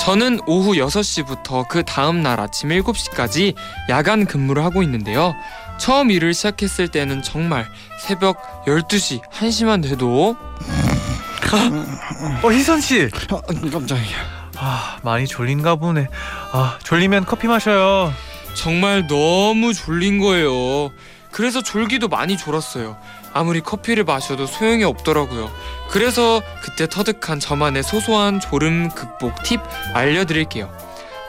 [0.00, 3.54] 저는 오후 6시부터 그 다음 날 아침 7시까지
[3.88, 5.34] 야간 근무를 하고 있는데요.
[5.78, 7.66] 처음 일을 시작했을 때는 정말
[8.00, 10.36] 새벽 12시, 1시만 돼도
[12.42, 13.08] 어 희선 씨.
[13.30, 14.44] 어, 깜짝이야.
[14.56, 16.08] 아 많이 졸린가 보네.
[16.52, 18.12] 아 졸리면 커피 마셔요.
[18.54, 20.92] 정말 너무 졸린 거예요.
[21.30, 22.96] 그래서 졸기도 많이 졸았어요.
[23.32, 25.50] 아무리 커피를 마셔도 소용이 없더라고요.
[25.90, 29.60] 그래서 그때 터득한 저만의 소소한 졸음 극복 팁
[29.92, 30.72] 알려드릴게요.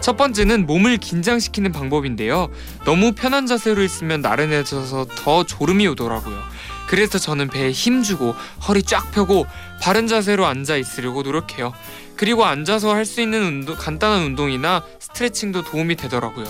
[0.01, 2.49] 첫 번째는 몸을 긴장시키는 방법인데요.
[2.85, 6.37] 너무 편한 자세로 있으면 나른해져서 더 졸음이 오더라고요.
[6.87, 8.35] 그래서 저는 배에 힘 주고
[8.67, 9.45] 허리 쫙 펴고
[9.81, 11.73] 바른 자세로 앉아 있으려고 노력해요.
[12.15, 16.45] 그리고 앉아서 할 수 있는 운동, 간단한 운동이나 스트레칭도 도움이 되더라고요.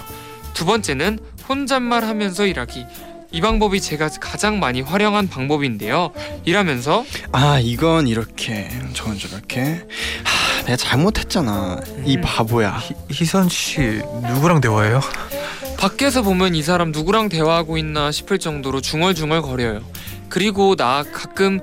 [0.54, 1.20] 두 번째는
[1.50, 2.86] 혼잣말 하면서 일하기.
[3.32, 6.12] 이 방법이 제가 가장 많이 활용한 방법인데요.
[6.46, 9.86] 일하면서 아 이건 이렇게 저건 저렇게
[10.24, 12.22] 하, 내가 잘못했잖아 이 음.
[12.22, 13.80] 바보야 희, 희선 씨
[14.34, 15.02] 누구랑 대화해요?
[15.78, 19.82] 밖에서 보면 이 사람 누구랑 대화하고 있나 싶을 정도로 중얼중얼 거려요.
[20.30, 21.60] 그리고 나 가끔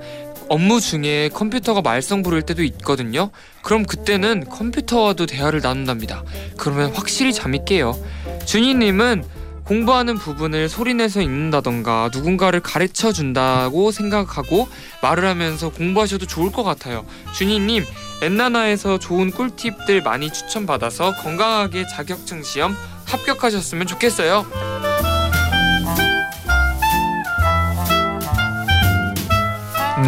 [0.48, 3.30] 업무 중에 컴퓨터가 말썽 부릴 때도 있거든요.
[3.62, 6.24] 그럼 그때는 컴퓨터와도 대화를 나눈답니다.
[6.58, 7.98] 그러면 확실히 잠이 깨요.
[8.44, 9.24] 준이님은
[9.64, 14.68] 공부하는 부분을 소리내서 읽는다던가 누군가를 가르쳐 준다고 생각하고
[15.00, 17.06] 말을 하면서 공부하셔도 좋을 것 같아요.
[17.34, 17.84] 준이님
[18.22, 24.91] 엔나나에서 좋은 꿀팁들 많이 추천받아서 건강하게 자격증 시험 합격하셨으면 좋겠어요.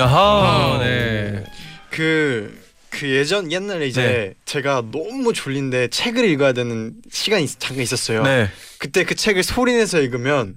[0.00, 0.78] 아하 어.
[0.78, 1.44] 네.
[1.90, 4.34] 그, 그 예전 옛날에 이제 네.
[4.44, 8.48] 제가 너무 졸린데 책을 읽어야 되는 시간이 있- 잠깐 있었어요 네.
[8.78, 10.56] 그때 그 책을 소리내서 읽으면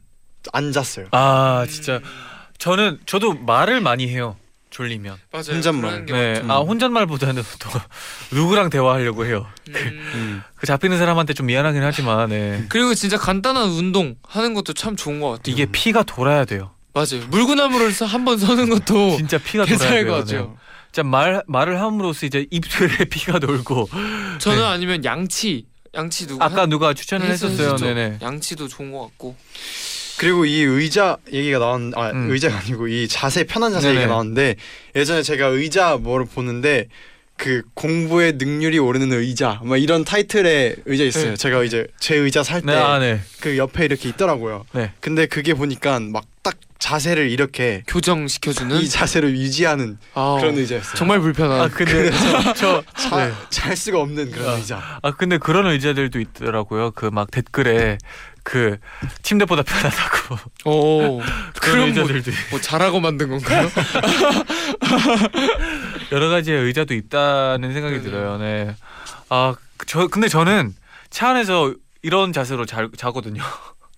[0.54, 2.00] 안 잤어요 아 진짜
[2.58, 4.36] 저는 저도 말을 많이 해요.
[4.70, 5.18] 졸리면.
[5.32, 5.46] 맞아요.
[5.56, 6.06] 혼잣말.
[6.08, 6.42] 네.
[6.48, 7.70] 아 혼잣말보다는 또
[8.36, 9.48] 누구랑 대화하려고 해요.
[9.70, 9.74] 음.
[9.76, 10.42] 음.
[10.56, 12.64] 그 잡히는 사람한테 좀 미안하긴 하지만 네.
[12.70, 15.54] 그리고 진짜 간단한 운동 하는 것도 참 좋은 것 같아요.
[15.54, 16.72] 이게 피가 돌아야 돼요.
[16.98, 17.28] 맞아요.
[17.30, 20.06] 물구나무를 한번 서는 것도 진짜 피가 괜찮을.
[20.08, 20.20] 것 네.
[20.38, 20.58] 같죠.
[20.92, 23.90] 진짜 말 말을 함으로써 이제 입술에 피가 돌고
[24.40, 24.66] 저는 네.
[24.66, 27.68] 아니면 양치, 양치 누구 아까 한- 누가 추천을 했었어요.
[27.74, 27.86] 했었죠.
[27.86, 28.20] 네네.
[28.22, 29.36] 양치도 좋은 것 같고.
[30.20, 32.32] 그리고 이 의자 얘기가 나온 아 음.
[32.32, 34.00] 의자가 아니고 이 자세 편한 자세 네네.
[34.00, 34.56] 얘기가 나왔는데
[34.96, 36.88] 예전에 제가 의자 뭐를 보는데
[37.38, 41.32] 그 공부의 능률이 오르는 의자 막 이런 타이틀의 의자 있어요.
[41.32, 41.36] 네.
[41.36, 43.22] 제가 이제 제 의자 살 네, 때 아, 네.
[43.40, 44.66] 그 옆에 이렇게 있더라고요.
[44.74, 44.92] 네.
[45.00, 50.96] 근데 그게 보니까 막 딱 자세를 이렇게 교정 시켜주는 이 자세를 유지하는 아, 그런 의자였어요.
[50.96, 51.60] 정말 불편한.
[51.60, 53.34] 아 근데 저, 저 자, 네.
[53.50, 54.54] 잘 수가 없는 그런 아.
[54.54, 55.00] 의자.
[55.02, 56.92] 아 근데 그런 의자들도 있더라고요.
[56.92, 57.98] 그 막 댓글에
[58.44, 58.78] 그
[59.24, 61.20] 침대보다 편하다고 오,
[61.60, 63.68] 그런 뭐, 의자들도 뭐 잘하고 만든 건가요?
[66.12, 68.04] 여러 가지의 의자도 있다는 생각이 네네.
[68.10, 68.38] 들어요.
[68.38, 68.76] 네.
[69.30, 70.74] 아 저 근데 저는
[71.10, 73.44] 차 안에서 이런 자세로 자, 자거든요.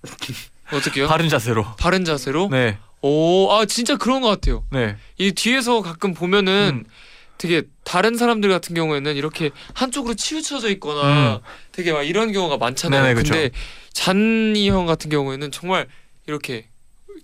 [0.74, 1.08] 어떻게요?
[1.08, 1.66] 바른 자세로.
[1.80, 2.50] 바른 자세로?
[2.52, 2.78] 네.
[3.02, 4.66] 오, 아 진짜 그런 것 같아요.
[4.72, 4.98] 네.
[5.18, 6.90] 이 뒤에서 가끔 보면은 음.
[7.38, 11.40] 되게 다른 사람들 같은 경우에는 이렇게 한쪽으로 치우쳐져 있거나 음.
[11.72, 13.02] 되게 막 이런 경우가 많잖아요.
[13.02, 13.34] 네네, 그쵸.
[13.34, 13.52] 근데
[13.94, 15.88] 잔이 형 같은 경우에는 정말
[16.28, 16.68] 이렇게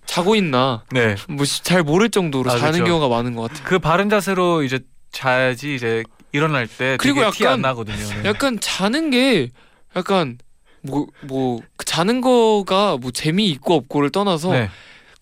[0.06, 1.16] 자고 있나 네.
[1.28, 2.86] 뭐 잘 모를 정도로 아, 자는 그쵸.
[2.86, 3.64] 경우가 많은 것 같아요.
[3.66, 4.80] 그 바른 자세로 이제
[5.12, 7.96] 자야지 이제 일어날 때 그리고 되게 티안 약간- 나거든요.
[7.98, 8.22] 네.
[8.30, 9.50] 약간 자는 게
[9.96, 10.38] 약간
[10.82, 14.70] 뭐 뭐 자는 거가 뭐 재미 있고 없고를 떠나서 네.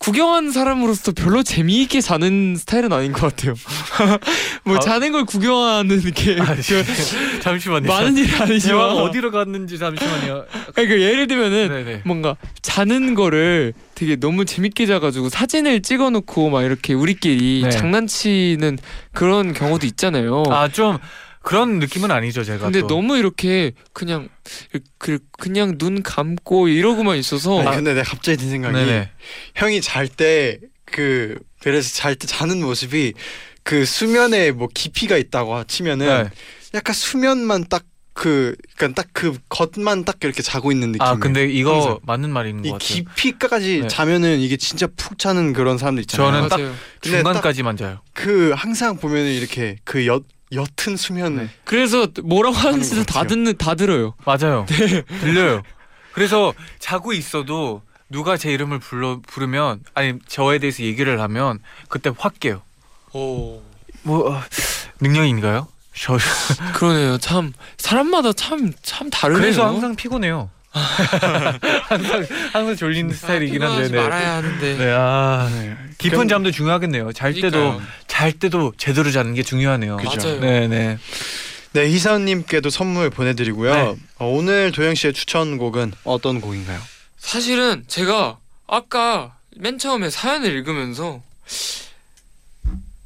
[0.04, 3.54] 구경하는 사람으로서 별로 재미있게 자는 스타일은 아닌 것 같아요.
[4.62, 4.78] 뭐 아.
[4.78, 6.54] 자는 걸 구경하는 게 아,
[7.40, 7.88] 잠시만요.
[7.88, 10.44] 많은 일이 대화가 아니지만 어디로 갔는지 잠시만요.
[10.74, 12.02] 그러니까 예를 들면은 네네.
[12.04, 17.70] 뭔가 자는 거를 되게 너무 재밌게 자가지고 사진을 찍어놓고 막 이렇게 우리끼리 네.
[17.70, 18.76] 장난치는
[19.14, 20.42] 그런 경우도 있잖아요.
[20.50, 20.98] 아좀
[21.44, 22.64] 그런 느낌은 아니죠 제가.
[22.64, 22.88] 근데 또.
[22.88, 24.28] 너무 이렇게 그냥
[24.98, 29.10] 그 그냥 눈 감고 이러고만 있어서 아니, 근데 내가 갑자기 든 생각이 네네.
[29.54, 33.12] 형이 잘 때그 베레스 잘때 자는 모습이
[33.62, 36.30] 그 수면에 뭐 깊이가 있다고 치면은 네.
[36.74, 41.02] 약간 수면만 딱 그 그러니까 딱 그 겉만 딱 이렇게 자고 있는 느낌.
[41.02, 41.98] 아 근데 이거 항상.
[42.02, 43.14] 맞는 말인 것이 같아요.
[43.14, 43.88] 깊이까지 네.
[43.88, 46.32] 자면은 이게 진짜 푹 자는 그런 사람들 있잖아요.
[46.32, 46.74] 저는 딱 맞아요.
[47.02, 48.00] 중간까지만 자요.
[48.12, 50.22] 그 항상 보면은 이렇게 그옅
[50.54, 51.48] 옅은 수면 네.
[51.64, 53.24] 그래서 뭐라고 하는 하는지도 것 다.
[53.24, 54.14] 듣는 다 들어요.
[54.24, 54.64] 맞아요.
[55.20, 55.62] 들려요.
[56.12, 62.38] 그래서 자고 있어도 누가 제 이름을 불러 부르면 아니 저에 대해서 얘기를 하면 그때 확
[62.38, 62.62] 깨요.
[63.12, 63.60] 오.
[64.02, 64.40] 뭐 어,
[65.00, 65.66] 능력인가요?
[65.96, 66.18] 저
[66.74, 67.18] 그러네요.
[67.18, 69.40] 참 사람마다 참 참 다르네요.
[69.40, 70.50] 그래서 항상 피곤해요.
[71.88, 73.88] 항상 항상 졸리는 스타일이긴 한데.
[73.88, 73.96] 네.
[74.02, 74.76] 말아야 하는데.
[74.76, 75.76] 네, 아 네.
[75.98, 77.12] 깊은 그럼- 잠도 중요하겠네요.
[77.12, 77.86] 잘 때도 그러니까요.
[78.08, 79.96] 잘 때도 제대로 자는 게 중요하네요.
[79.98, 80.16] 그죠.
[80.28, 80.40] 맞아요.
[80.40, 80.98] 네, 네.
[81.72, 83.74] 네 희사님께도 선물 보내드리고요.
[83.74, 83.96] 네.
[84.18, 86.80] 어, 오늘 도영 씨의 추천곡은 어떤 곡인가요?
[87.18, 91.22] 사실은 제가 아까 맨 처음에 사연을 읽으면서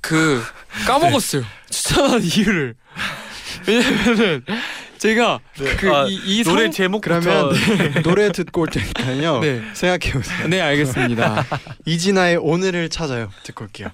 [0.00, 0.42] 그
[0.86, 1.44] 까먹었어요.
[1.70, 2.74] 추천한 이유를.
[3.66, 4.44] 왜냐면은
[4.98, 5.40] 제가
[5.78, 7.54] 그 아, 이, 이 노래 성- 제목부터 그러면
[8.02, 9.40] 노래 듣고 올 테니까요.
[9.40, 9.62] 네.
[9.74, 10.48] 생각해 보세요.
[10.48, 11.46] 네 알겠습니다.
[11.86, 13.30] 이진아의 오늘을 찾아요.
[13.44, 13.88] 듣고 올게요.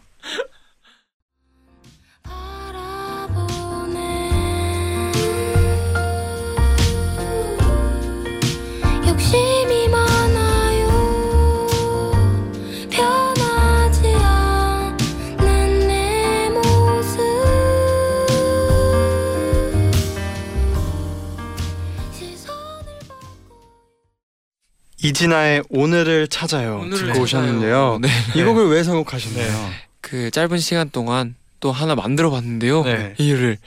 [25.05, 27.99] 이진아의 오늘을 찾아요 오늘을 듣고 오셨는데요.
[28.01, 28.09] 네.
[28.35, 29.71] 이 곡을 왜 선곡하셨나요?
[30.01, 32.85] 그 짧은 시간 동안 또 하나 만들어 봤는데요.
[32.85, 33.15] 네.
[33.19, 33.59] 이를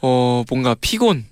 [0.00, 1.26] 어 뭔가 피곤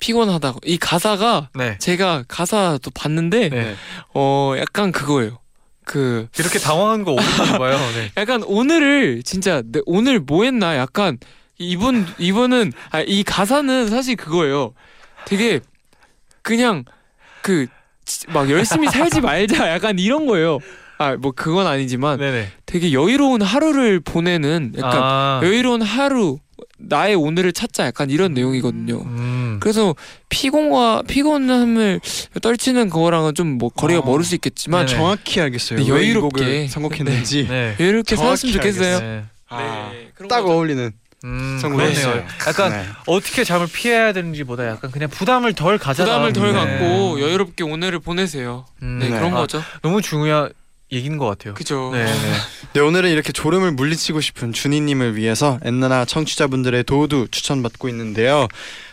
[0.00, 1.76] 피곤하다고 이 가사가 네.
[1.78, 3.74] 제가 가사도 봤는데 네.
[4.14, 5.38] 어 약간 그거예요.
[5.84, 7.76] 그 이렇게 당황한 거 오랜만에 봐요.
[7.94, 8.10] 네.
[8.16, 11.18] 약간 오늘을 진짜 내- 오늘 뭐 했나 약간
[11.58, 14.72] 이분 이분은 아, 이 가사는 사실 그거예요.
[15.26, 15.60] 되게
[16.40, 16.86] 그냥
[17.42, 17.66] 그
[18.28, 20.58] 막 열심히 살지 말자 약간 이런 거예요.
[20.98, 22.48] 아 뭐 그건 아니지만 네네.
[22.66, 26.38] 되게 여유로운 하루를 보내는 약간 아, 여유로운 하루
[26.78, 29.00] 나의 오늘을 찾자 약간 이런 내용이거든요.
[29.00, 29.56] 음.
[29.60, 29.94] 그래서
[30.28, 32.00] 피곤과 피곤함을
[32.42, 34.04] 떨치는 거랑은 좀 뭐 거리가 어.
[34.04, 34.96] 멀을 수 있겠지만 네네.
[34.98, 35.78] 정확히 알겠어요.
[35.80, 36.68] 네, 여유롭게.
[36.68, 37.76] 선곡했는지 네.
[37.80, 39.00] 여유롭게 정확히 살았으면 좋겠어요.
[39.00, 39.24] 네.
[39.48, 40.52] 아, 그런 딱 거죠.
[40.54, 40.92] 어울리는
[41.24, 41.58] 음.
[41.60, 42.24] 그렇네요.
[42.46, 42.86] 약간 네.
[43.06, 46.04] 어떻게 잠을 피해야 되는지보다 약간 그냥 부담을 덜 가져.
[46.04, 48.64] 부담을 덜 갖고 여유롭게 오늘을 보내세요.
[48.82, 49.16] 음, 네, 네.
[49.18, 49.62] 그런 아, 거죠.
[49.82, 50.50] 너무 중요한
[50.92, 51.54] 얘기인 것 같아요.
[51.54, 51.90] 그죠.
[51.92, 52.32] 네, 네.
[52.72, 58.48] 네, 오늘은 이렇게 졸음을 물리치고 싶은 준이님을 위해서 엔나나 청취자분들의 도우도 추천받고 있는데요.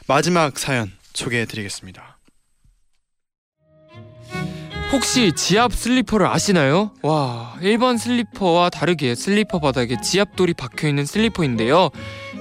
[0.08, 2.07] 마지막 사연 소개해드리겠습니다.
[4.92, 6.92] 혹시 지압 슬리퍼를 아시나요?
[7.04, 11.90] 와, 일반 슬리퍼와 다르게 슬리퍼 바닥에 지압돌이 박혀 있는 슬리퍼인데요.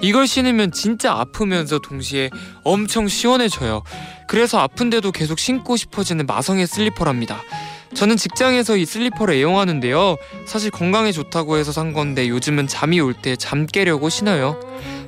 [0.01, 2.31] 이걸 신으면 진짜 아프면서 동시에
[2.63, 3.83] 엄청 시원해져요.
[4.29, 7.41] 그래서 아픈데도 계속 신고 싶어지는 마성의 슬리퍼랍니다.
[7.95, 10.17] 저는 직장에서 이 슬리퍼를 애용하는데요.
[10.47, 14.61] 사실 건강에 좋다고 해서 산 건데 요즘은 잠이 올 때 잠 깨려고 신어요.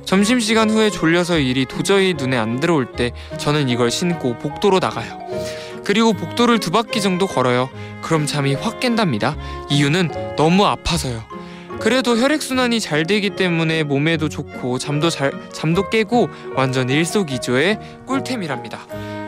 [0.05, 5.19] 점심시간 후에 졸려서 일이 도저히 눈에 안 들어올 때 저는 이걸 신고 복도로 나가요.
[5.89, 7.67] 그리고 복도를 두 바퀴 정도 걸어요.
[8.03, 9.35] 그럼 잠이 확 깬답니다.
[9.71, 11.23] 이유는 너무 아파서요.
[11.79, 18.85] 그래도 혈액순환이 잘 되기 때문에 몸에도 좋고 잠도 잘 잠도 깨고 완전 일석이조의 꿀템이랍니다.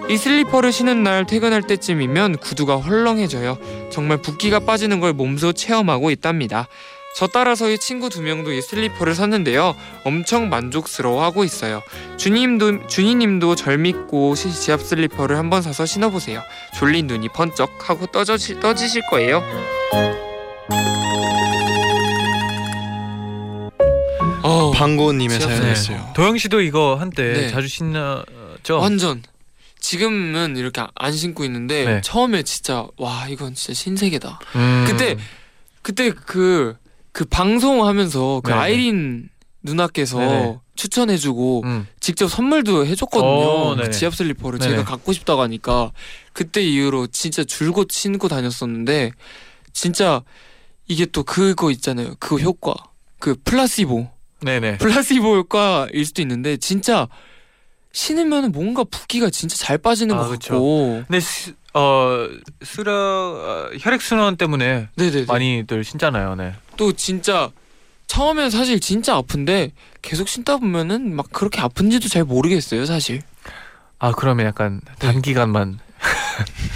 [0.08, 3.58] 이 슬리퍼를 신은 날 퇴근할 때쯤이면 구두가 헐렁해져요.
[3.89, 6.67] 정말 붓기가 빠지는 걸 몸소 체험하고 있답니다.
[7.15, 9.76] 저 따라서 이 친구 두 명도 이 슬리퍼를 샀는데요.
[10.06, 11.82] 엄청 만족스러워하고 있어요.
[12.17, 16.41] 주님도 주니님도 절 믿고 시- 지압 슬리퍼를 한번 사서 신어보세요.
[16.78, 19.43] 졸린 눈이 번쩍 하고 떠지, 떠지실 거예요.
[24.43, 26.12] 어, 방고님의 사연이었어요.
[26.15, 27.50] 도영 씨도 이거 한때 네.
[27.50, 28.80] 자주 신었죠?
[28.80, 29.21] 완전
[29.80, 32.02] 지금은 이렇게 안 신고 있는데 네.
[32.02, 34.39] 처음에 진짜 와 이건 진짜 신세계다.
[34.56, 34.86] 음.
[34.88, 35.17] 그때
[35.82, 36.76] 그때 그
[37.12, 38.62] 그 방송하면서 그 네네.
[38.62, 39.30] 아이린
[39.63, 40.60] 누나께서 네네.
[40.76, 41.88] 추천해주고 음.
[42.00, 43.47] 직접 선물도 해줬거든요.
[43.47, 43.91] 어, 그 네네.
[43.91, 44.71] 지압 슬리퍼를 네네.
[44.71, 45.91] 제가 갖고 싶다고 하니까
[46.34, 49.12] 그때 이후로 진짜 줄곧 신고 다녔었는데
[49.74, 50.24] 진짜
[50.88, 52.15] 이게 또 그거 있잖아요.
[52.19, 52.74] 그 효과
[53.19, 54.10] 그 플라시보
[54.41, 54.78] 네네.
[54.80, 57.08] 플라시보 효과일 수도 있는데 진짜
[57.93, 60.54] 신으면 뭔가 붓기가 진짜 잘 빠지는 아, 것 그쵸.
[60.54, 62.28] 같고 근데 수, 어
[62.63, 66.36] 수라 어, 혈액 순환 때문에 네네네 많이들 신잖아요.
[66.36, 66.54] 네.
[66.82, 67.52] 또 진짜
[68.08, 73.22] 처음엔 사실 진짜 아픈데 계속 신다 보면은 막 그렇게 아픈지도 잘 모르겠어요 사실
[74.00, 75.78] 아 그러면 약간 단기간만.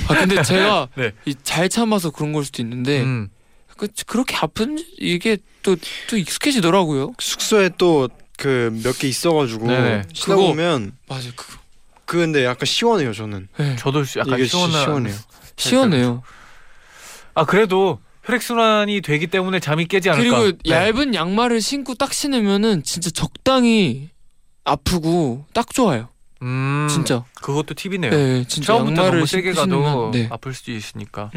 [0.08, 1.12] 아 근데 제가 네.
[1.26, 3.30] 이잘 참아서 그런 걸 수도 있는데 음.
[3.78, 5.76] 그, 그렇게 아픈 이게 또
[6.08, 10.04] 또 익숙해지더라고요 숙소에 또 그 몇 개 있어가지고 네네.
[10.13, 11.58] 신다 그거- 보면 맞아요 그거
[12.06, 13.48] 그 근데 약간 시원해요 저는.
[13.58, 13.76] 네.
[13.78, 14.84] 저도 시- 약간 시원한.
[14.84, 15.15] 시원해요.
[15.58, 16.24] 시원해요
[17.34, 20.38] 아 그래도 혈액 순환이 되기 때문에 잠이 깨지 않을까.
[20.39, 20.71] 그리고 네.
[20.71, 24.09] 얇은 양말을 신고 딱 신으면은 진짜 적당히
[24.63, 26.09] 아프고 딱 좋아요
[26.41, 26.88] 음.
[26.89, 28.11] 진짜 그것도 팁이네요.
[28.11, 30.27] 네 진짜 처음부터 양말을 너무 세게 신고 가도 신으면 네.
[30.31, 31.29] 아플 수도 있으니까.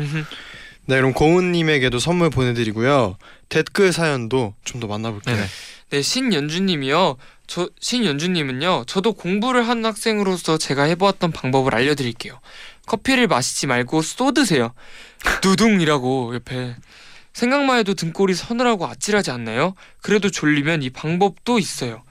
[0.87, 3.17] 네 그럼 고은님에게도 선물 보내드리고요.
[3.51, 5.35] 댓글 사연도 좀 더 만나볼게요.
[5.37, 5.47] 네네.
[5.91, 7.17] 네, 신연주님이요.
[7.47, 8.85] 저 신연주님은요.
[8.87, 12.39] 저도 공부를 한 학생으로서 제가 해보았던 방법을 알려드릴게요.
[12.89, 14.73] 커피를 마시지 말고 쏟으세요.
[15.43, 16.75] 두둥이라고 옆에
[17.35, 19.75] 생각만 해도 등골이 서늘하고 아찔하지 않나요?
[20.03, 22.03] 그래도 졸리면 이 방법도 있어요.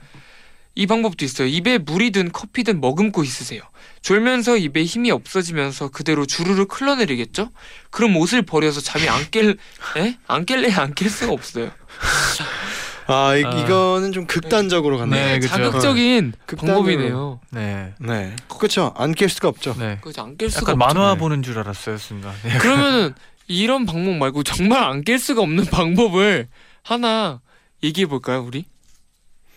[0.74, 1.48] 이 방법도 있어요.
[1.48, 3.60] 입에 물이 든 커피든 머금고 있으세요.
[4.00, 7.50] 졸면서 입에 힘이 없어지면서 그대로 주르르 흘러내리겠죠?
[7.90, 9.58] 그럼 옷을 버려서 잠이 안 깰,
[9.96, 10.16] 에?
[10.28, 11.72] 안 깰래 안깰 수가 없어요.
[13.10, 13.50] 아, 이, 아.
[13.50, 15.24] 이거는 좀 극단적으로 갔네요.
[15.26, 15.48] 네, 그쵸.
[15.56, 16.74] 자극적인 극단으로.
[16.76, 17.40] 방법이네요.
[17.50, 17.94] 네.
[17.98, 18.92] 네, 그렇죠.
[18.96, 19.74] 안 깰 수가 없죠.
[19.78, 19.98] 네.
[20.02, 20.98] 그죠 안깰 수가 약간 없죠.
[21.00, 21.18] 만화 네.
[21.20, 22.34] 보는 줄 알았어요 순간.
[22.42, 22.56] 네.
[22.58, 23.14] 그러면은
[23.46, 26.48] 이런 방법 말고 정말 안 깰 수가 없는 방법을
[26.82, 27.40] 하나
[27.82, 28.66] 얘기해 볼까요, 우리?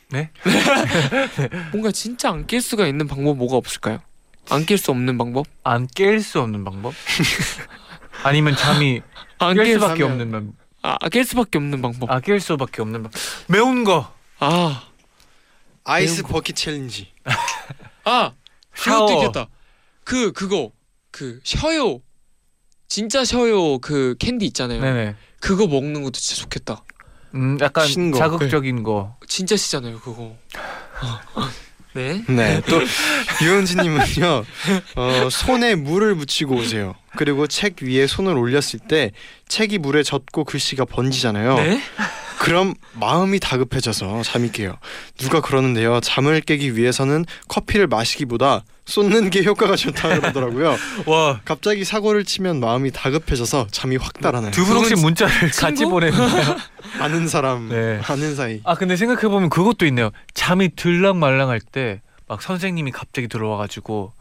[0.10, 0.30] 네?
[1.72, 4.00] 뭔가 진짜 안 깰 수가 있는 방법 뭐가 없을까요?
[4.50, 5.46] 안 깰 수 없는 방법?
[5.64, 6.94] 안 깰 수 없는 방법?
[8.24, 9.02] 아니면 잠이
[9.40, 10.56] 안 깰수 수밖에 없는 방법.
[10.82, 12.10] 아, 깰 수밖에 없는 방법.
[12.10, 13.22] 아깰 수밖에 없는 방법.
[13.48, 14.12] 매운 거.
[14.40, 14.88] 아,
[15.84, 16.24] ice.
[16.24, 17.12] bucket challenge.
[18.06, 18.34] 아,
[18.76, 19.06] 샤워.
[19.08, 19.48] 그것도 있겠다.
[20.04, 20.72] 그 그거
[21.12, 22.00] 그 쉬어요.
[22.88, 24.82] 진짜 쉬어요 그 캔디 있잖아요.
[24.82, 25.16] 네네.
[25.40, 26.84] 그거 먹는 것도 진짜 좋겠다.
[27.36, 28.18] 음, 약간 신 거.
[28.18, 29.18] 자극적인 거.
[29.28, 30.36] 진짜 시잖아요 그거.
[31.94, 32.00] 어.
[32.00, 32.24] 네.
[32.28, 32.82] 네, 또
[33.44, 34.44] 유은지님은요
[34.96, 36.96] 어, 손에 물을 묻히고 오세요.
[37.18, 39.12] 그리고 책 위에 손을 올렸을 때
[39.50, 41.56] 책이 물에 젖고 글씨가 번지잖아요.
[41.56, 41.82] 네.
[42.40, 44.78] 그럼 마음이 다급해져서 잠이 깨요.
[45.20, 46.00] 누가 그러는데요.
[46.02, 50.76] 잠을 깨기 위해서는 커피를 마시기보다 쏟는 게 효과가 좋다 그러더라고요.
[51.06, 51.40] 와.
[51.46, 54.52] 갑자기 사고를 치면 마음이 다급해져서 잠이 확 달아나요.
[54.52, 55.86] 두 분 혹시 문자를 같이?
[55.86, 56.56] 보내는가요?
[57.00, 58.02] 아는 사람, 네.
[58.08, 58.62] 아는 사이.
[58.64, 60.12] 아 근데 생각해 보면 그것도 있네요.
[60.34, 62.02] 잠이 들락말랑할 때
[62.32, 64.14] 막 선생님이 갑자기 들어와가지고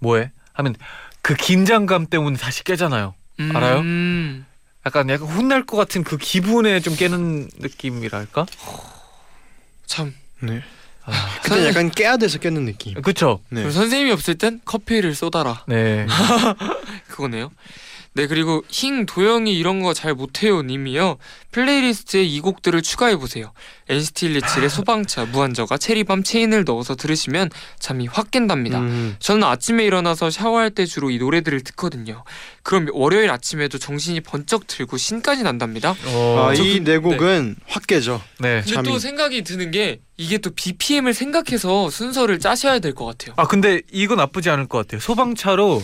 [0.00, 0.32] 뭐해?
[0.52, 0.74] 하면
[1.22, 3.14] 그 긴장감 때문에 다시 깨잖아요.
[3.54, 3.78] 알아요?
[3.78, 4.44] 음.
[4.84, 8.44] 약간 약간 혼날 것 같은 그 기분에 좀 깨는 느낌이랄까?
[9.86, 10.14] 참.
[10.40, 10.62] 네.
[11.06, 13.00] 아, 그때 약간 깨야 돼서 깨는 느낌.
[13.00, 13.40] 그쵸?
[13.48, 13.62] 네.
[13.70, 15.64] 선생님이 없을 땐 커피를 쏟아라.
[15.66, 16.06] 네.
[17.08, 17.50] 그거네요.
[18.18, 21.18] 네 그리고 힝 도영이 이런 거 잘 못해요 님이요
[21.52, 23.52] playlist에 이 곡들을 추가해 보세요
[23.88, 29.14] NCT 127의 소방차 무한적아 Cherry Bomb Chain을 넣어서 들으시면 잠이 확 깬답니다 음.
[29.20, 32.24] 저는 아침에 일어나서 샤워할 때 주로 이 노래들을 듣거든요
[32.64, 37.86] 그럼 월요일 아침에도 정신이 번쩍 들고 신까지 난답니다 어, 아, 저이 그- 네 곡은 확
[37.86, 38.20] 깨죠.
[38.40, 38.62] 네.
[38.64, 43.34] 근데 잠이- 또 생각이 드는 게 이게 또 BPM을 생각해서 순서를 짜셔야 될 것 같아요
[43.36, 45.00] 아 근데 이거 나쁘지 않을 것 같아요.
[45.00, 45.80] 소방차로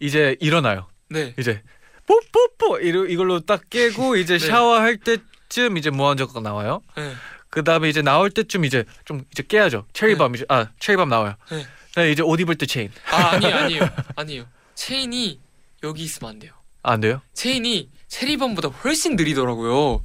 [0.00, 0.86] 이제 일어나요.
[1.10, 1.62] 네 이제
[2.08, 4.46] 뽀뽀뽀 이러 이걸로 딱 깨고 이제 네.
[4.46, 6.80] 샤워할 때쯤 이제 무한저가 나와요.
[6.96, 7.12] 네.
[7.50, 9.86] 그 다음에 이제 나올 때쯤 이제 좀 이제 깨야죠.
[9.92, 11.34] 체리밤 이제 아 체리밤 나와요.
[11.50, 11.66] 네.
[11.96, 12.12] 네.
[12.12, 14.44] 이제 옷 입을 때 체인 아 아니에요 아니에요 아니에요
[14.74, 15.40] Chain이
[15.82, 17.20] 여기 있으면 안 돼요 아, 안 돼요?
[17.34, 20.02] Chain이 Cherry Bomb보다 훨씬 느리더라고요.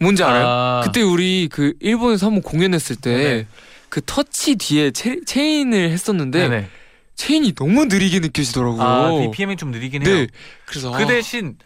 [0.00, 0.46] 뭔지 알아요?
[0.46, 3.46] 아, 그때 우리 그 일본에서 한번 공연했을 때
[3.88, 4.00] 그.
[4.04, 6.70] 터치 뒤에 체, Chain을 했었는데 네네.
[7.18, 8.80] Chain이 너무 느리게 느껴지더라고요.
[8.80, 10.14] 아 BPM이 좀 느리긴 해요.
[10.14, 10.26] 네.
[10.66, 11.58] 그래서 그 아, 대신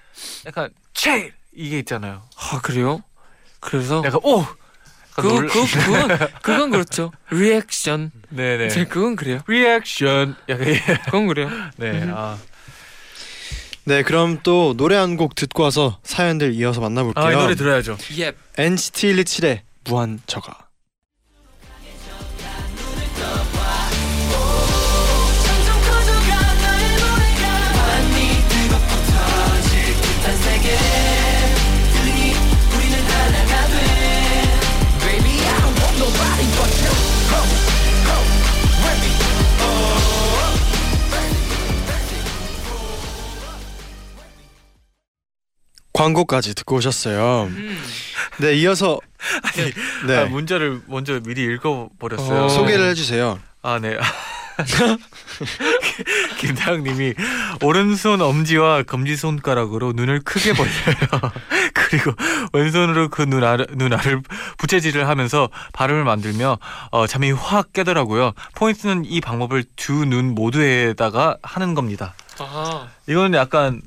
[0.46, 2.22] 약간 체인 이게 있잖아요.
[2.36, 3.02] 아 그래요?
[3.60, 4.44] 그래서 약간 오.
[5.14, 7.12] 그거 놀- 그건 그건 그렇죠.
[7.30, 8.10] 리액션.
[8.30, 8.68] 네네.
[8.68, 8.84] 네.
[8.86, 9.40] 그건 그래요.
[9.46, 10.80] 리액션 약간 예.
[11.04, 11.50] 그건 그래요.
[11.76, 12.02] 네.
[12.08, 12.38] 아,
[13.84, 17.24] 네, 그럼 또 노래 한 곡 듣고 와서 사연들 이어서 만나볼게요.
[17.26, 17.98] 아, 이 노래 들어야죠.
[18.18, 18.32] 예.
[18.56, 20.56] NCT 127의 무한적아.
[46.06, 47.44] 광고까지 듣고 오셨어요.
[47.50, 47.78] 음.
[48.38, 48.98] 네, 이어서
[50.06, 52.44] 네, 아, 문자를 먼저 미리 읽어버렸어요.
[52.44, 52.48] 어.
[52.48, 53.38] 소개를 해주세요.
[53.62, 53.96] 아, 네.
[56.38, 57.14] 김다영님이
[57.62, 61.32] 오른손 엄지와 검지 손가락으로 눈을 크게 벌려요.
[61.72, 62.12] 그리고
[62.52, 64.20] 왼손으로 그눈 아래 눈 아를
[64.58, 66.58] 부채질을 하면서 발음을 만들며
[66.90, 68.32] 어, 잠이 확 깨더라고요.
[68.54, 72.14] 포인트는 이 방법을 두 눈 모두에다가 하는 겁니다.
[72.38, 72.88] 아.
[73.06, 73.80] 이건 약간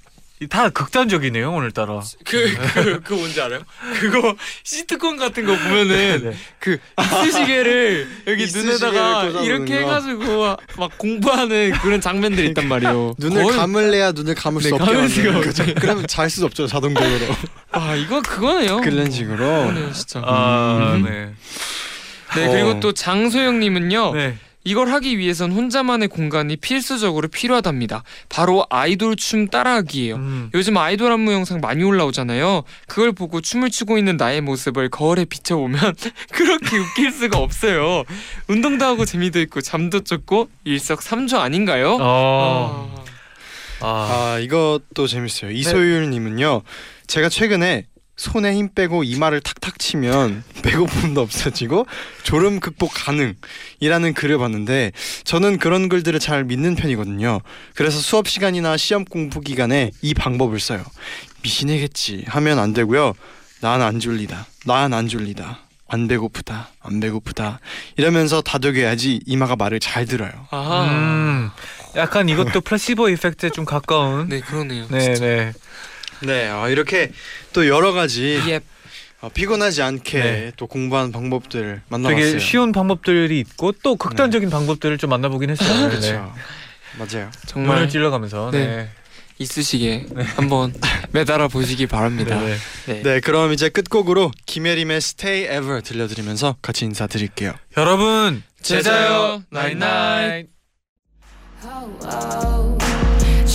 [0.50, 2.02] 다 극단적이네요 오늘따라.
[2.26, 3.62] 그그 그 뭔지 알아요?
[4.00, 6.38] 그거 시트콤 같은 거 보면은 네.
[6.60, 9.80] 그 이쑤시개를 여기 이쑤시개를 눈에다가 이렇게 거.
[9.80, 13.16] 해가지고 막 공부하는 그런 장면들이 있단 말이에요.
[13.18, 15.74] 눈을 거의- 감을래야 눈을 감을 수 네, 없게 감을 수가 만드는 거죠.
[15.80, 17.34] 그러면 잘 수 없죠 자동적으로
[17.72, 18.82] 아 이거 그거네요.
[18.82, 19.38] 그런 식으로.
[19.38, 20.22] 그거네요 진짜.
[20.26, 21.04] 아, 음.
[21.04, 21.34] 네.
[22.36, 22.52] 네 어.
[22.52, 24.14] 그리고 또 장소영님은요.
[24.16, 24.38] 네.
[24.66, 28.04] 이걸 하기 위해선 혼자만의 공간이 필수적으로 필요하답니다.
[28.30, 30.16] 바로 아이돌 춤 따라하기예요.
[30.16, 30.50] 음.
[30.56, 32.64] 요즘 아이돌 안무 영상 많이 올라오잖아요.
[32.88, 35.80] 그걸 보고 춤을 추고 있는 나의 모습을 거울에 비춰보면
[36.34, 38.04] 그렇게 웃길 수가 없어요.
[38.48, 41.98] 운동도 하고 재미도 있고 잠도 쫓고 일석삼조 아닌가요?
[42.02, 42.92] 어.
[43.82, 44.34] 아, 아.
[44.36, 45.52] 아 이것도 재밌어요.
[45.52, 46.64] 이소율님은요.
[47.06, 47.86] 제가 최근에
[48.18, 51.86] 손에 힘 빼고 이마를 탁탁 치면 배고픔도 없어지고
[52.24, 54.92] 졸음 극복 가능이라는 글을 봤는데
[55.26, 57.42] 저는 그런 글들을 잘 믿는 편이거든요.
[57.76, 60.84] 그래서 수업 시간이나 시험 공부 기간에 이 방법을 써요.
[61.44, 63.14] 미신이겠지 하면 안 되고요.
[63.62, 64.46] 난 안 졸리다.
[64.66, 65.60] 난 안 졸리다.
[65.88, 66.70] 안 배고프다.
[66.82, 67.60] 안 배고프다.
[67.98, 70.32] 이러면서 다독여야지 이마가 말을 잘 들어요.
[70.50, 71.50] 아, 음.
[71.96, 74.28] 약간 이것도 플라시보 이펙트에 좀 가까운.
[74.30, 74.88] 네 그러네요.
[74.90, 75.20] 네, 진짜.
[75.26, 75.54] 네.
[76.22, 77.12] 네, 어, 이렇게
[77.54, 78.62] 또 여러 가지 예.
[79.22, 80.52] 어, 피곤하지 않게 네.
[80.58, 82.26] 또 공부하는 방법들 만나봤어요.
[82.26, 85.90] 되게 쉬운 방법들이 있고 또 극단적인 방법들을 좀 만나보긴 했어요.
[85.90, 85.90] 네.
[85.90, 86.34] 그렇죠.
[86.98, 87.32] 맞아요.
[87.46, 88.52] 정말 눈을 찔러가면서.
[88.52, 88.66] 네.
[88.66, 88.90] 네.
[89.38, 90.06] 이쑤시개
[90.38, 90.74] 한번
[91.12, 92.40] 매달아 보시기 바랍니다.
[92.40, 92.56] 네.
[92.86, 93.02] 네.
[93.02, 97.54] 네, 그럼 이제 끝곡으로 김예림의 Stay Ever 들려드리면서 같이 인사드릴게요.
[97.76, 100.48] 여러분 제자요, 나잇나잇.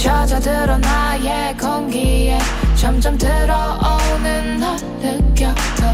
[0.00, 2.38] 찾아들어 나의 공기에
[2.74, 5.84] 점점 들어오는 널 느껴도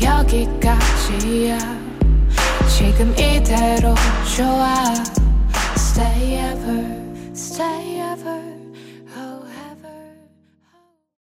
[0.00, 1.58] 여기까지야.
[2.68, 3.92] 지금 이대로
[4.36, 4.94] 좋아.
[5.74, 7.02] Stay ever,
[7.34, 7.85] stay